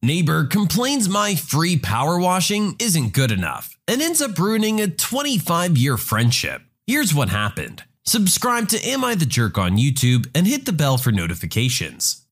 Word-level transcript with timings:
Neighbor 0.00 0.44
complains 0.44 1.08
my 1.08 1.34
free 1.34 1.76
power 1.76 2.20
washing 2.20 2.76
isn't 2.78 3.12
good 3.12 3.32
enough 3.32 3.76
and 3.88 4.00
ends 4.00 4.22
up 4.22 4.38
ruining 4.38 4.80
a 4.80 4.86
25 4.86 5.76
year 5.76 5.96
friendship. 5.96 6.62
Here's 6.86 7.12
what 7.12 7.30
happened. 7.30 7.82
Subscribe 8.04 8.68
to 8.68 8.80
Am 8.86 9.04
I 9.04 9.16
the 9.16 9.26
Jerk 9.26 9.58
on 9.58 9.76
YouTube 9.76 10.28
and 10.36 10.46
hit 10.46 10.66
the 10.66 10.72
bell 10.72 10.98
for 10.98 11.10
notifications. 11.10 12.24